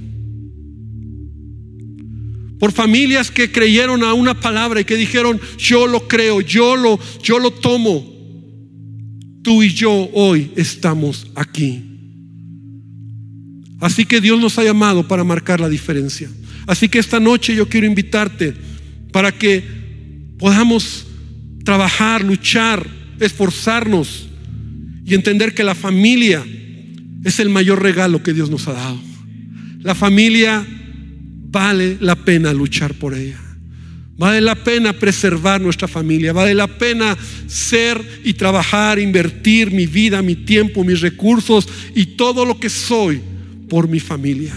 Por 2.58 2.72
familias 2.72 3.30
que 3.30 3.52
creyeron 3.52 4.02
a 4.02 4.14
una 4.14 4.40
palabra 4.40 4.80
y 4.80 4.84
que 4.84 4.96
dijeron, 4.96 5.40
yo 5.58 5.86
lo 5.86 6.08
creo, 6.08 6.40
yo 6.40 6.76
lo, 6.76 6.98
yo 7.22 7.38
lo 7.38 7.52
tomo. 7.52 8.16
Tú 9.42 9.62
y 9.62 9.72
yo 9.72 10.10
hoy 10.12 10.50
estamos 10.56 11.30
aquí. 11.36 11.84
Así 13.80 14.04
que 14.04 14.20
Dios 14.20 14.40
nos 14.40 14.58
ha 14.58 14.64
llamado 14.64 15.06
para 15.06 15.22
marcar 15.22 15.60
la 15.60 15.68
diferencia. 15.68 16.28
Así 16.66 16.88
que 16.88 16.98
esta 16.98 17.20
noche 17.20 17.54
yo 17.54 17.68
quiero 17.68 17.86
invitarte 17.86 18.54
para 19.12 19.30
que 19.32 19.77
podamos 20.38 21.06
trabajar, 21.64 22.24
luchar, 22.24 22.86
esforzarnos 23.20 24.28
y 25.04 25.14
entender 25.14 25.54
que 25.54 25.64
la 25.64 25.74
familia 25.74 26.44
es 27.24 27.40
el 27.40 27.48
mayor 27.48 27.82
regalo 27.82 28.22
que 28.22 28.32
Dios 28.32 28.50
nos 28.50 28.68
ha 28.68 28.72
dado. 28.72 29.00
La 29.80 29.94
familia 29.94 30.66
vale 31.50 31.96
la 32.00 32.16
pena 32.16 32.52
luchar 32.52 32.94
por 32.94 33.14
ella. 33.14 33.40
Vale 34.16 34.40
la 34.40 34.56
pena 34.56 34.92
preservar 34.92 35.60
nuestra 35.60 35.86
familia. 35.86 36.32
Vale 36.32 36.54
la 36.54 36.66
pena 36.66 37.16
ser 37.46 38.02
y 38.24 38.34
trabajar, 38.34 38.98
invertir 38.98 39.70
mi 39.70 39.86
vida, 39.86 40.22
mi 40.22 40.34
tiempo, 40.34 40.82
mis 40.84 41.00
recursos 41.00 41.68
y 41.94 42.04
todo 42.16 42.44
lo 42.44 42.58
que 42.58 42.68
soy 42.68 43.20
por 43.68 43.88
mi 43.88 44.00
familia. 44.00 44.54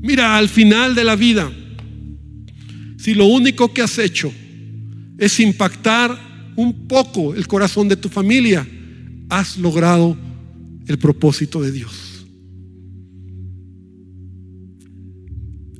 Mira, 0.00 0.36
al 0.36 0.48
final 0.48 0.94
de 0.94 1.04
la 1.04 1.16
vida, 1.16 1.50
si 2.98 3.14
lo 3.14 3.24
único 3.24 3.72
que 3.72 3.82
has 3.82 3.98
hecho 3.98 4.32
es 5.18 5.40
impactar 5.40 6.52
un 6.56 6.86
poco 6.86 7.34
el 7.34 7.46
corazón 7.46 7.88
de 7.88 7.96
tu 7.96 8.08
familia, 8.08 8.66
has 9.28 9.58
logrado 9.58 10.16
el 10.86 10.98
propósito 10.98 11.60
de 11.60 11.72
Dios. 11.72 12.24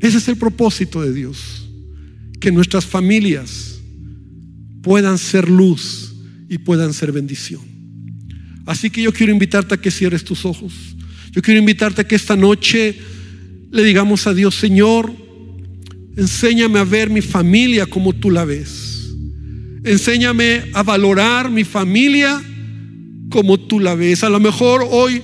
Ese 0.01 0.19
es 0.19 0.29
el 0.29 0.37
propósito 0.37 1.03
de 1.03 1.13
Dios, 1.13 1.69
que 2.41 2.53
nuestras 2.53 2.85
familias 2.85 3.81
puedan 4.83 5.19
ser 5.19 5.49
luz 5.49 6.15
y 6.49 6.59
puedan 6.59 6.93
ser 6.93 7.13
bendición. 7.13 7.63
Así 8.67 8.91
que 8.91 9.03
yo 9.03 9.13
quiero 9.13 9.33
invitarte 9.33 9.75
a 9.75 9.81
que 9.81 9.91
cierres 9.91 10.25
tus 10.25 10.45
ojos. 10.45 10.73
Yo 11.33 11.43
quiero 11.43 11.59
invitarte 11.59 12.03
a 12.03 12.07
que 12.07 12.15
esta 12.15 12.37
noche 12.37 12.97
le 13.71 13.83
digamos 13.83 14.27
a 14.27 14.35
Dios, 14.35 14.55
Señor, 14.55 15.13
enséñame 16.17 16.79
a 16.79 16.85
ver 16.85 17.11
mi 17.11 17.21
familia 17.21 17.87
como 17.87 18.13
tú 18.13 18.31
la 18.31 18.45
ves. 18.45 18.98
Enséñame 19.85 20.65
a 20.73 20.83
valorar 20.83 21.51
mi 21.51 21.65
familia 21.65 22.43
como 23.31 23.59
tú 23.59 23.81
la 23.81 23.95
ves. 23.95 24.25
A 24.25 24.29
lo 24.29 24.41
mejor 24.41 24.85
hoy 24.91 25.23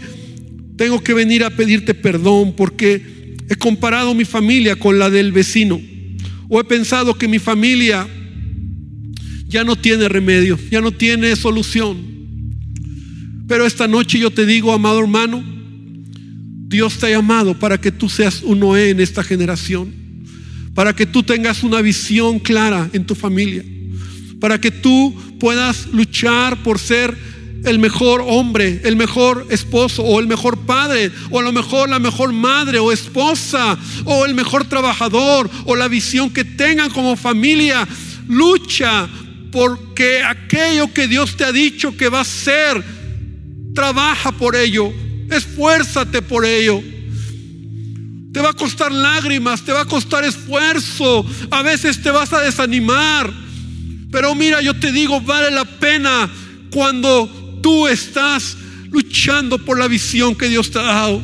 tengo 0.77 1.03
que 1.03 1.15
venir 1.15 1.45
a 1.45 1.51
pedirte 1.51 1.95
perdón 1.95 2.55
porque 2.57 3.37
he 3.49 3.57
comparado 3.57 4.15
mi 4.15 4.25
familia 4.25 4.77
con 4.77 4.99
la 4.99 5.11
del 5.11 5.33
vecino. 5.33 5.81
O 6.49 6.61
he 6.61 6.65
pensado 6.65 7.15
que 7.15 7.27
mi 7.27 7.39
familia 7.39 8.07
ya 9.49 9.65
no 9.65 9.77
tiene 9.77 10.09
remedio, 10.09 10.59
ya 10.71 10.81
no 10.81 10.93
tiene 10.93 11.35
solución. 11.37 12.15
Pero 13.49 13.67
esta 13.67 13.89
noche 13.89 14.19
yo 14.19 14.31
te 14.31 14.47
digo, 14.47 14.73
amado 14.73 15.01
hermano, 15.01 15.43
Dios 16.69 16.99
te 16.99 17.07
ha 17.07 17.11
llamado 17.11 17.59
para 17.59 17.81
que 17.81 17.93
tú 17.93 18.09
seas 18.09 18.43
un 18.43 18.61
Noé 18.61 18.91
en 18.91 19.01
esta 19.01 19.23
generación, 19.23 19.93
para 20.75 20.95
que 20.95 21.07
tú 21.07 21.23
tengas 21.23 21.63
una 21.63 21.81
visión 21.83 22.39
clara 22.39 22.89
en 22.93 23.05
tu 23.05 23.15
familia 23.15 23.65
para 24.45 24.61
que 24.61 24.71
tú 24.71 25.15
puedas 25.41 25.87
luchar 25.87 26.63
por 26.63 26.79
ser 26.79 27.17
el 27.65 27.79
mejor 27.79 28.23
hombre, 28.27 28.83
el 28.85 28.95
mejor 28.95 29.47
esposo 29.49 30.03
o 30.03 30.21
el 30.21 30.27
mejor 30.27 30.67
padre 30.67 31.11
o 31.31 31.41
a 31.41 31.43
lo 31.43 31.51
mejor 31.51 31.89
la 31.89 31.99
mejor 31.99 32.35
madre 32.35 32.79
o 32.79 32.93
esposa 32.93 33.79
o 34.05 34.27
el 34.27 34.35
mejor 34.35 34.67
trabajador 34.67 35.49
o 35.65 35.75
la 35.77 35.89
visión 35.89 36.29
que 36.29 36.45
tengan 36.45 36.91
como 36.91 37.17
familia. 37.17 37.89
Lucha 38.29 39.09
porque 39.51 40.23
aquello 40.23 40.93
que 40.93 41.09
Dios 41.09 41.39
te 41.39 41.45
ha 41.45 41.51
dicho 41.51 41.97
que 41.97 42.11
va 42.11 42.21
a 42.21 42.25
ser, 42.25 42.85
trabaja 43.75 44.31
por 44.31 44.57
ello, 44.57 44.93
esfuérzate 45.31 46.21
por 46.21 46.45
ello. 46.45 46.83
Te 48.31 48.41
va 48.41 48.51
a 48.51 48.53
costar 48.53 48.93
lágrimas, 48.93 49.63
te 49.63 49.73
va 49.73 49.81
a 49.81 49.87
costar 49.87 50.23
esfuerzo, 50.23 51.25
a 51.51 51.63
veces 51.63 52.03
te 52.03 52.11
vas 52.11 52.31
a 52.35 52.43
desanimar. 52.43 53.44
Pero 54.15 54.33
mira, 54.37 54.62
yo 54.62 54.75
te 54.75 54.93
digo, 54.93 55.21
vale 55.21 55.51
la 55.51 55.65
pena 55.65 56.31
cuando 56.71 57.59
tú 57.61 57.89
estás 57.89 58.57
luchando 58.93 59.59
por 59.59 59.77
la 59.77 59.89
visión 59.89 60.37
que 60.37 60.49
Dios 60.49 60.71
te 60.71 60.79
ha 60.79 60.83
dado. 60.83 61.21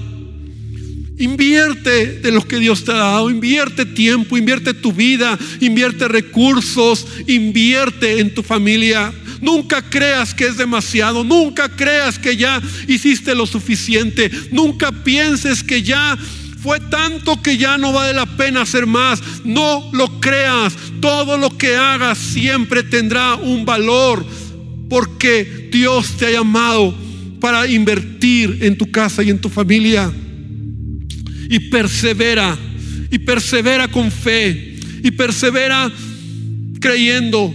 Invierte 1.16 2.18
de 2.18 2.32
lo 2.32 2.43
que 2.43 2.59
Dios 2.59 2.84
te 2.84 2.91
ha 2.91 2.97
dado, 2.97 3.30
invierte 3.30 3.86
tiempo, 3.86 4.36
invierte 4.36 4.74
tu 4.74 4.93
vida, 4.93 5.38
invierte 5.61 6.09
recursos, 6.09 7.07
invierte 7.28 8.18
en 8.18 8.34
tu 8.34 8.43
familia. 8.43 9.12
Nunca 9.41 9.88
creas 9.88 10.34
que 10.34 10.49
es 10.49 10.57
demasiado, 10.57 11.22
nunca 11.22 11.68
creas 11.68 12.18
que 12.18 12.36
ya 12.36 12.61
hiciste 12.88 13.36
lo 13.36 13.47
suficiente, 13.47 14.32
nunca 14.51 14.91
pienses 14.91 15.62
que 15.62 15.84
ya 15.84 16.18
fue 16.62 16.78
tanto 16.78 17.40
que 17.40 17.56
ya 17.56 17.78
no 17.78 17.92
vale 17.92 18.12
la 18.12 18.26
pena 18.26 18.62
hacer 18.62 18.86
más. 18.86 19.22
No 19.44 19.88
lo 19.92 20.20
creas. 20.20 20.76
Todo 21.00 21.38
lo 21.38 21.56
que 21.56 21.74
hagas 21.76 22.18
siempre 22.18 22.82
tendrá 22.82 23.34
un 23.34 23.64
valor. 23.64 24.24
Porque 24.88 25.68
Dios 25.72 26.16
te 26.18 26.26
ha 26.26 26.30
llamado 26.30 26.94
para 27.40 27.66
invertir 27.66 28.58
en 28.61 28.76
tu 28.76 28.90
casa 28.90 29.22
y 29.22 29.30
en 29.30 29.38
tu 29.38 29.48
familia. 29.48 30.12
Y 31.48 31.58
persevera. 31.70 32.58
Y 33.11 33.18
persevera 33.18 33.88
con 33.88 34.11
fe. 34.11 34.76
Y 35.02 35.11
persevera 35.12 35.90
creyendo 36.78 37.54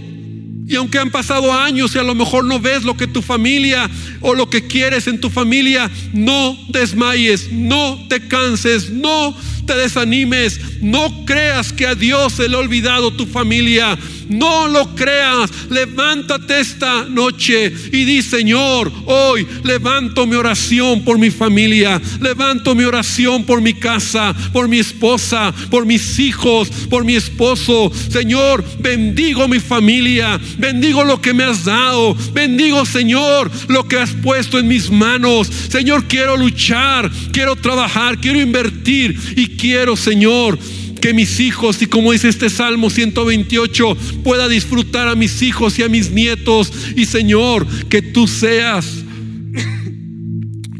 y 0.66 0.74
aunque 0.74 0.98
han 0.98 1.10
pasado 1.10 1.52
años 1.52 1.94
y 1.94 1.98
a 1.98 2.02
lo 2.02 2.14
mejor 2.14 2.44
no 2.44 2.58
ves 2.58 2.82
lo 2.82 2.96
que 2.96 3.06
tu 3.06 3.22
familia 3.22 3.88
o 4.20 4.34
lo 4.34 4.50
que 4.50 4.66
quieres 4.66 5.06
en 5.06 5.20
tu 5.20 5.30
familia, 5.30 5.90
no 6.12 6.58
desmayes, 6.68 7.52
no 7.52 8.06
te 8.08 8.26
canses, 8.26 8.90
no 8.90 9.36
te 9.64 9.76
desanimes, 9.76 10.60
no 10.80 11.24
creas 11.24 11.72
que 11.72 11.86
a 11.86 11.94
Dios 11.94 12.32
se 12.34 12.48
le 12.48 12.56
ha 12.56 12.60
olvidado 12.60 13.12
tu 13.12 13.26
familia. 13.26 13.96
No 14.28 14.68
lo 14.68 14.94
creas. 14.94 15.50
Levántate 15.70 16.60
esta 16.60 17.04
noche 17.04 17.72
y 17.92 18.04
di, 18.04 18.22
Señor, 18.22 18.92
hoy 19.06 19.46
levanto 19.62 20.26
mi 20.26 20.36
oración 20.36 21.04
por 21.04 21.18
mi 21.18 21.30
familia. 21.30 22.00
Levanto 22.20 22.74
mi 22.74 22.84
oración 22.84 23.44
por 23.44 23.60
mi 23.60 23.74
casa, 23.74 24.34
por 24.52 24.68
mi 24.68 24.78
esposa, 24.78 25.54
por 25.70 25.86
mis 25.86 26.18
hijos, 26.18 26.68
por 26.90 27.04
mi 27.04 27.16
esposo. 27.16 27.90
Señor, 28.10 28.64
bendigo 28.78 29.48
mi 29.48 29.60
familia. 29.60 30.40
Bendigo 30.58 31.04
lo 31.04 31.20
que 31.20 31.32
me 31.32 31.44
has 31.44 31.64
dado. 31.64 32.16
Bendigo, 32.32 32.84
Señor, 32.84 33.50
lo 33.68 33.86
que 33.86 33.98
has 33.98 34.12
puesto 34.12 34.58
en 34.58 34.68
mis 34.68 34.90
manos. 34.90 35.48
Señor, 35.48 36.06
quiero 36.06 36.36
luchar, 36.36 37.10
quiero 37.32 37.56
trabajar, 37.56 38.18
quiero 38.18 38.40
invertir 38.40 39.18
y 39.36 39.56
quiero, 39.56 39.96
Señor, 39.96 40.58
que 41.06 41.14
mis 41.14 41.38
hijos, 41.38 41.80
y 41.82 41.86
como 41.86 42.10
dice 42.10 42.28
este 42.28 42.50
Salmo 42.50 42.90
128, 42.90 43.96
pueda 44.24 44.48
disfrutar 44.48 45.06
a 45.06 45.14
mis 45.14 45.40
hijos 45.40 45.78
y 45.78 45.84
a 45.84 45.88
mis 45.88 46.10
nietos. 46.10 46.72
Y 46.96 47.04
Señor, 47.04 47.64
que 47.88 48.02
tú 48.02 48.26
seas 48.26 49.04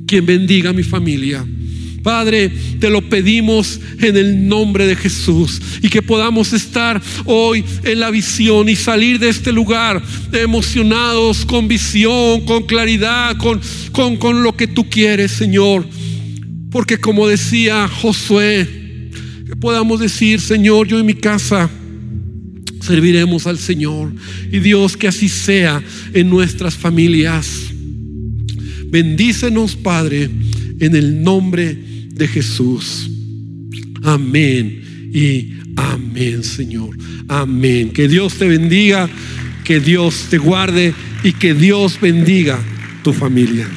quien 0.05 0.27
bendiga 0.27 0.71
a 0.71 0.73
mi 0.73 0.83
familia. 0.83 1.47
Padre, 2.03 2.51
te 2.81 2.91
lo 2.91 3.09
pedimos 3.09 3.79
en 4.01 4.17
el 4.17 4.49
nombre 4.49 4.89
de 4.89 4.97
Jesús 4.97 5.63
y 5.81 5.89
que 5.91 6.03
podamos 6.03 6.53
estar 6.53 7.01
hoy 7.25 7.65
en 7.85 8.01
la 8.01 8.11
visión 8.11 8.69
y 8.69 8.75
salir 8.75 9.21
de 9.21 9.29
este 9.29 9.53
lugar 9.53 10.03
emocionados, 10.33 11.47
con 11.47 11.69
visión, 11.69 12.45
con 12.47 12.65
claridad, 12.65 13.37
con, 13.37 13.61
con, 13.93 14.17
con 14.17 14.43
lo 14.43 14.57
que 14.57 14.67
tú 14.67 14.91
quieres, 14.91 15.31
Señor. 15.31 15.87
Porque 16.73 16.99
como 16.99 17.29
decía 17.29 17.87
Josué, 17.87 18.86
podamos 19.61 20.01
decir, 20.01 20.41
Señor, 20.41 20.87
yo 20.87 20.99
en 20.99 21.07
mi 21.07 21.15
casa 21.15 21.71
serviremos 22.81 23.47
al 23.47 23.59
Señor. 23.59 24.13
Y 24.53 24.61
Dios, 24.61 24.97
que 24.97 25.09
así 25.09 25.29
sea 25.29 25.83
en 26.13 26.31
nuestras 26.31 26.75
familias. 26.75 27.73
Bendícenos, 28.89 29.77
Padre, 29.77 30.31
en 30.79 30.95
el 30.95 31.23
nombre 31.23 31.77
de 32.13 32.29
Jesús. 32.29 33.11
Amén 34.03 35.11
y 35.13 35.55
amén, 35.77 36.45
Señor. 36.45 36.97
Amén. 37.29 37.91
Que 37.91 38.09
Dios 38.09 38.35
te 38.35 38.47
bendiga, 38.47 39.09
que 39.65 39.81
Dios 39.81 40.27
te 40.31 40.39
guarde 40.39 40.95
y 41.25 41.33
que 41.33 41.55
Dios 41.55 41.99
bendiga 42.01 42.59
tu 43.03 43.13
familia. 43.13 43.69